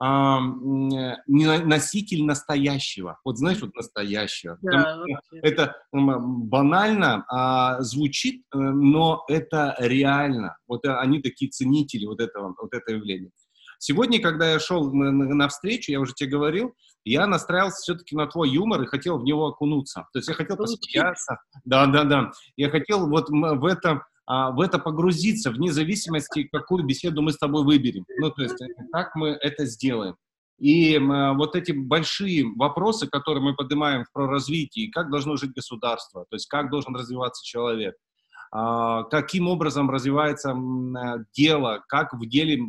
[0.01, 0.39] а,
[1.27, 3.19] носитель настоящего.
[3.25, 4.57] Вот знаешь, вот настоящего.
[4.61, 4.97] Да,
[5.41, 10.57] это банально а, звучит, э, но это реально.
[10.67, 13.31] Вот они такие ценители вот этого, вот этого явления.
[13.77, 16.73] Сегодня, когда я шел на, на встречу, я уже тебе говорил,
[17.03, 20.07] я настраивался все-таки на твой юмор и хотел в него окунуться.
[20.13, 21.39] То есть я хотел посмеяться.
[21.65, 22.31] Да, да, да.
[22.55, 27.37] Я хотел вот в это а, в это погрузиться, вне зависимости, какую беседу мы с
[27.37, 28.05] тобой выберем.
[28.19, 28.57] Ну, то есть,
[28.93, 30.17] как мы это сделаем.
[30.59, 36.35] И вот эти большие вопросы, которые мы поднимаем про развитие, как должно жить государство, то
[36.35, 37.95] есть как должен развиваться человек,
[38.51, 40.55] а, каким образом развивается
[41.35, 42.59] дело, как в деле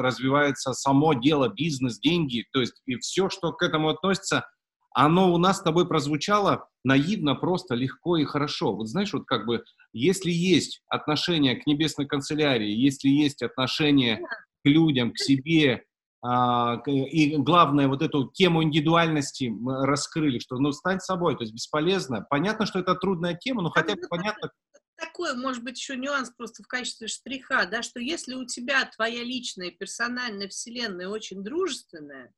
[0.00, 4.46] развивается само дело, бизнес, деньги, то есть и все, что к этому относится,
[4.94, 8.74] оно у нас с тобой прозвучало наивно, просто, легко и хорошо.
[8.74, 14.68] Вот знаешь, вот как бы, если есть отношение к небесной канцелярии, если есть отношение к
[14.68, 15.84] людям, к себе,
[16.22, 21.52] а, и главное, вот эту тему индивидуальности мы раскрыли, что ну стань собой, то есть
[21.52, 22.24] бесполезно.
[22.30, 24.50] Понятно, что это трудная тема, но хотя бы понятно.
[24.96, 29.24] Такой, может быть, еще нюанс просто в качестве штриха, да, что если у тебя твоя
[29.24, 32.32] личная, персональная вселенная очень дружественная,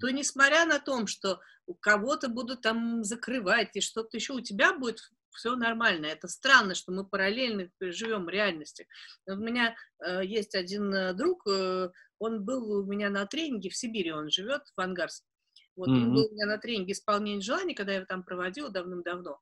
[0.00, 4.72] то несмотря на то, что у кого-то будут там закрывать и что-то еще, у тебя
[4.72, 6.06] будет все нормально.
[6.06, 8.86] Это странно, что мы параллельно живем в реальности.
[9.26, 9.74] У меня
[10.04, 14.30] э, есть один э, друг, э, он был у меня на тренинге в Сибири, он
[14.30, 15.26] живет в Ангарске.
[15.76, 16.02] Вот, mm-hmm.
[16.02, 19.40] он был у меня на тренинге исполнения желаний, когда я его там проводила давным-давно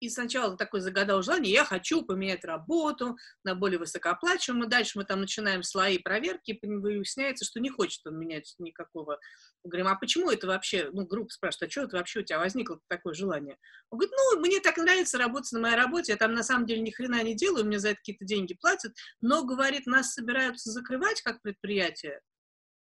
[0.00, 5.20] и сначала такой загадал желание, я хочу поменять работу на более высокооплачиваемую, дальше мы там
[5.20, 9.18] начинаем слои проверки, выясняется, что не хочет он менять никакого.
[9.62, 12.80] Говорим, а почему это вообще, ну, группа спрашивает, а что это вообще у тебя возникло
[12.88, 13.58] такое желание?
[13.90, 16.80] Он говорит, ну, мне так нравится работать на моей работе, я там на самом деле
[16.80, 21.20] ни хрена не делаю, мне за это какие-то деньги платят, но, говорит, нас собираются закрывать
[21.22, 22.20] как предприятие,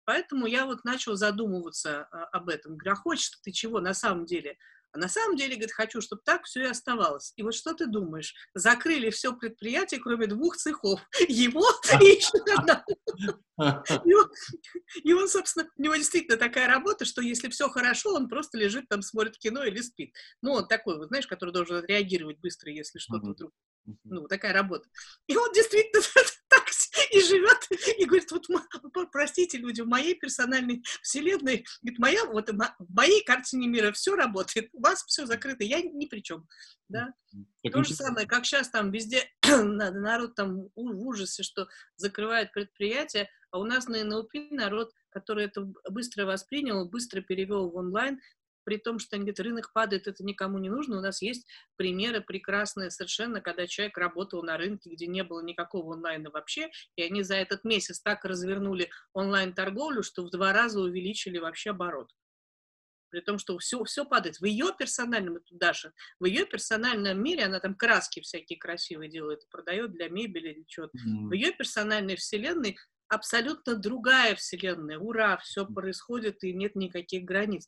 [0.08, 2.78] Поэтому я вот начал задумываться а, об этом.
[2.78, 4.58] Говорю, а хочешь ты чего на самом деле?
[4.92, 7.34] А на самом деле, говорит, хочу, чтобы так все и оставалось.
[7.36, 8.34] И вот что ты думаешь?
[8.54, 11.02] Закрыли все предприятие, кроме двух цехов.
[11.28, 11.66] Его
[12.02, 12.84] и еще одна.
[15.04, 18.88] И он, собственно, у него действительно такая работа, что если все хорошо, он просто лежит
[18.88, 20.14] там, смотрит кино или спит.
[20.42, 23.52] Ну, он такой, вот, знаешь, который должен реагировать быстро, если что-то вдруг
[24.04, 24.88] ну, такая работа.
[25.28, 26.04] И он действительно
[26.50, 26.67] так
[27.12, 32.94] и живет, и говорит, вот, простите, люди, в моей персональной вселенной, говорит, моя, вот в
[32.94, 36.48] моей картине мира все работает, у вас все закрыто, я ни при чем,
[36.90, 37.14] да.
[37.64, 43.30] Так То же самое, как сейчас там везде народ там в ужасе, что закрывают предприятия,
[43.52, 48.20] а у нас на НЛП народ, который это быстро воспринял, быстро перевел в онлайн,
[48.68, 50.98] при том, что они говорят, рынок падает, это никому не нужно.
[50.98, 51.48] У нас есть
[51.78, 57.02] примеры прекрасные совершенно, когда человек работал на рынке, где не было никакого онлайна вообще, и
[57.02, 62.12] они за этот месяц так развернули онлайн-торговлю, что в два раза увеличили вообще оборот.
[63.10, 64.42] При том, что все, все падает.
[64.42, 69.48] В ее персональном, это Даша, в ее персональном мире, она там краски всякие красивые делает,
[69.50, 70.98] продает для мебели или чего-то.
[70.98, 71.28] Mm-hmm.
[71.30, 74.98] В ее персональной вселенной абсолютно другая вселенная.
[74.98, 77.66] Ура, все происходит и нет никаких границ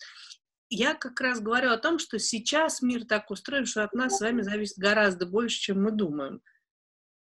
[0.70, 4.22] я как раз говорю о том, что сейчас мир так устроен, что от нас с
[4.22, 6.42] вами зависит гораздо больше, чем мы думаем.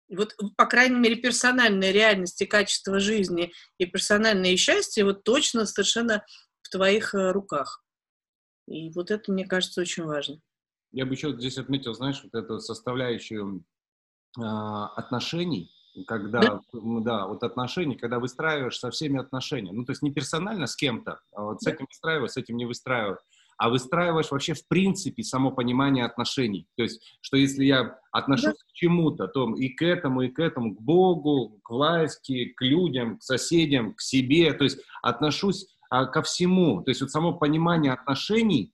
[0.08, 5.66] И вот, по крайней мере, персональная реальность и качество жизни и персональное счастье вот точно
[5.66, 6.26] совершенно
[6.62, 7.84] в твоих э, руках.
[8.68, 10.39] И вот это, мне кажется, очень важно.
[10.91, 13.64] Я бы еще здесь отметил, знаешь, вот эту составляющую
[14.38, 15.72] э, отношений,
[16.07, 16.61] когда, да?
[16.73, 21.19] да, вот отношения, когда выстраиваешь со всеми отношения, ну, то есть не персонально с кем-то,
[21.34, 23.19] а вот с этим выстраиваю, с этим не выстраиваю,
[23.60, 26.65] а выстраиваешь вообще в принципе само понимание отношений.
[26.77, 28.53] То есть, что если я отношусь да.
[28.53, 33.18] к чему-то, то и к этому, и к этому, к Богу, к власти, к людям,
[33.18, 36.81] к соседям, к себе, то есть отношусь а, ко всему.
[36.84, 38.73] То есть вот само понимание отношений,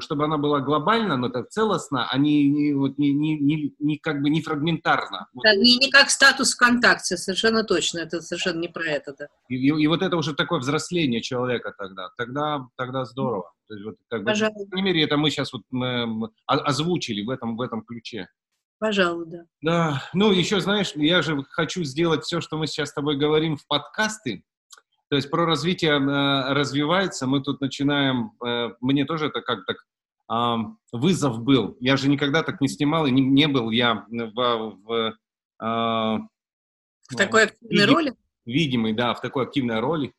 [0.00, 3.98] чтобы она была глобальна, но так целостно, а не, не, вот, не, не, не, не
[3.98, 5.26] как бы не фрагментарно.
[5.42, 9.14] Да, не, не как статус ВКонтакте, совершенно точно, это совершенно не про это.
[9.18, 9.26] Да.
[9.48, 13.52] И, и, и вот это уже такое взросление человека тогда, тогда, тогда здорово.
[13.66, 14.64] То есть, вот, как бы, Пожалуй.
[14.64, 18.28] по крайней мере, это мы сейчас вот мы, озвучили в этом, в этом ключе.
[18.78, 19.38] Пожалуй, да.
[19.62, 23.56] Да, ну еще, знаешь, я же хочу сделать все, что мы сейчас с тобой говорим
[23.56, 24.44] в подкасты,
[25.08, 29.76] то есть про развитие э, развивается, мы тут начинаем, э, мне тоже это как так
[30.32, 30.56] э,
[30.92, 31.76] вызов был.
[31.80, 34.80] Я же никогда так не снимал, и не, не был я в...
[34.84, 35.14] В,
[35.62, 36.18] э,
[37.08, 38.14] в такой активной видим, роли?
[38.44, 40.12] Видимый, да, в такой активной роли.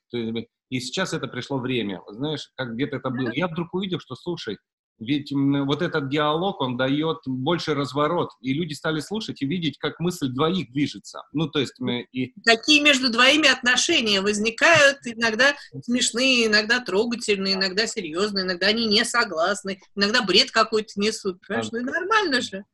[0.69, 2.01] И сейчас это пришло время.
[2.07, 3.31] Знаешь, как где-то это было.
[3.33, 4.57] Я вдруг увидел, что, слушай,
[4.99, 9.99] ведь вот этот диалог, он дает больше разворот, и люди стали слушать и видеть, как
[9.99, 11.21] мысль двоих движется.
[11.33, 12.33] Ну, то есть мы и...
[12.43, 19.79] Такие между двоими отношения возникают иногда смешные, иногда трогательные, иногда серьезные, иногда они не согласны,
[19.95, 21.39] иногда бред какой-то несут.
[21.47, 22.65] Понимаешь, ну и нормально же.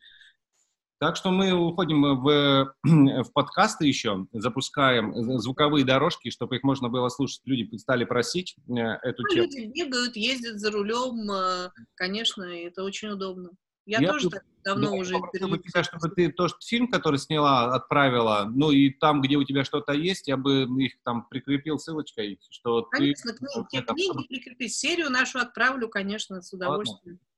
[1.03, 7.09] Так что мы уходим в, в подкасты еще, запускаем звуковые дорожки, чтобы их можно было
[7.09, 7.41] слушать.
[7.43, 9.43] Люди стали просить э, эту ну, тему.
[9.43, 13.49] Люди бегают, ездят за рулем, э, конечно, это очень удобно.
[13.85, 15.57] Я, я тоже так давно да, уже интервью.
[15.57, 19.91] Тебя, чтобы ты тот фильм, который сняла, отправила, ну и там, где у тебя что-то
[19.91, 23.39] есть, я бы их там прикрепил ссылочкой, что конечно, ты...
[23.39, 27.15] Конечно, книги, книги прикрепить, серию нашу отправлю, конечно, с удовольствием.
[27.15, 27.32] Ладно.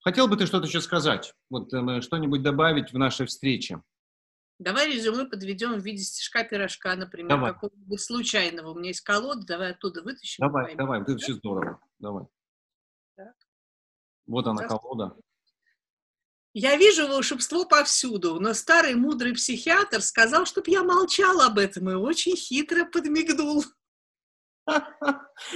[0.00, 1.34] Хотел бы ты что-то еще сказать?
[1.50, 3.82] Вот э, что-нибудь добавить в нашей встрече?
[4.58, 7.52] Давай резюме подведем в виде стишка-пирожка, например, давай.
[7.54, 8.70] какого-нибудь случайного.
[8.70, 10.44] У меня есть колода, давай оттуда вытащим.
[10.46, 11.80] Давай, давай, это все здорово.
[11.98, 12.26] Давай.
[13.16, 13.34] Так.
[14.26, 15.16] Вот она, колода.
[16.52, 21.94] Я вижу волшебство повсюду, но старый мудрый психиатр сказал, чтобы я молчал об этом и
[21.94, 23.64] очень хитро подмигнул.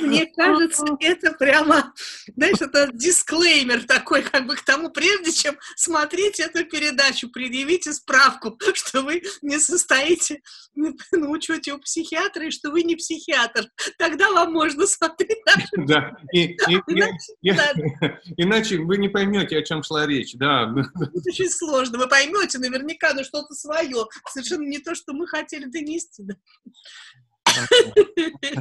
[0.01, 1.93] Мне кажется, это прямо,
[2.37, 8.59] знаешь, это дисклеймер такой, как бы к тому, прежде чем смотреть эту передачу, предъявите справку,
[8.75, 10.43] что вы не состоите
[10.75, 13.67] на учете у психиатра и что вы не психиатр.
[13.99, 15.39] Тогда вам можно смотреть.
[15.87, 17.73] Да, и, и, иначе, и, да.
[18.37, 20.73] иначе вы не поймете, о чем шла речь, да.
[20.97, 21.99] Это очень сложно.
[21.99, 26.25] Вы поймете наверняка, но что-то свое, совершенно не то, что мы хотели донести.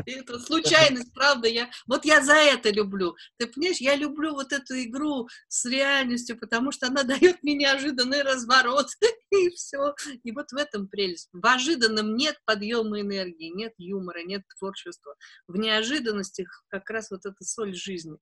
[0.05, 1.47] Это случайность, правда.
[1.47, 3.15] Я, вот я за это люблю.
[3.37, 8.21] Ты понимаешь, я люблю вот эту игру с реальностью, потому что она дает мне неожиданный
[8.21, 8.87] разворот,
[9.31, 9.95] и все.
[10.23, 11.29] И вот в этом прелесть.
[11.33, 15.15] В ожиданном нет подъема энергии, нет юмора, нет творчества.
[15.47, 18.17] В неожиданностях как раз вот эта соль жизни.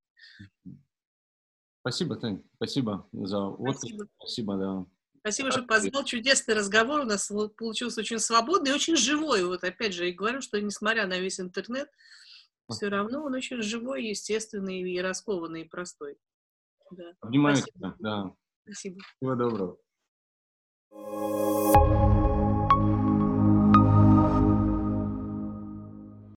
[1.82, 2.44] Спасибо, Тань.
[2.56, 3.78] Спасибо за отклик.
[3.78, 4.08] Спасибо.
[4.20, 4.86] Спасибо, да.
[5.22, 6.04] Спасибо, что позвал.
[6.04, 9.46] Чудесный разговор у нас получился очень свободный и очень живой.
[9.46, 11.90] Вот опять же, я говорю, что несмотря на весь интернет,
[12.70, 16.18] все равно он очень живой, естественный и раскованный, и простой.
[16.90, 17.14] Да.
[17.22, 18.34] Обнимаю тебя, да.
[18.64, 19.00] Спасибо.
[19.18, 19.78] Всего доброго.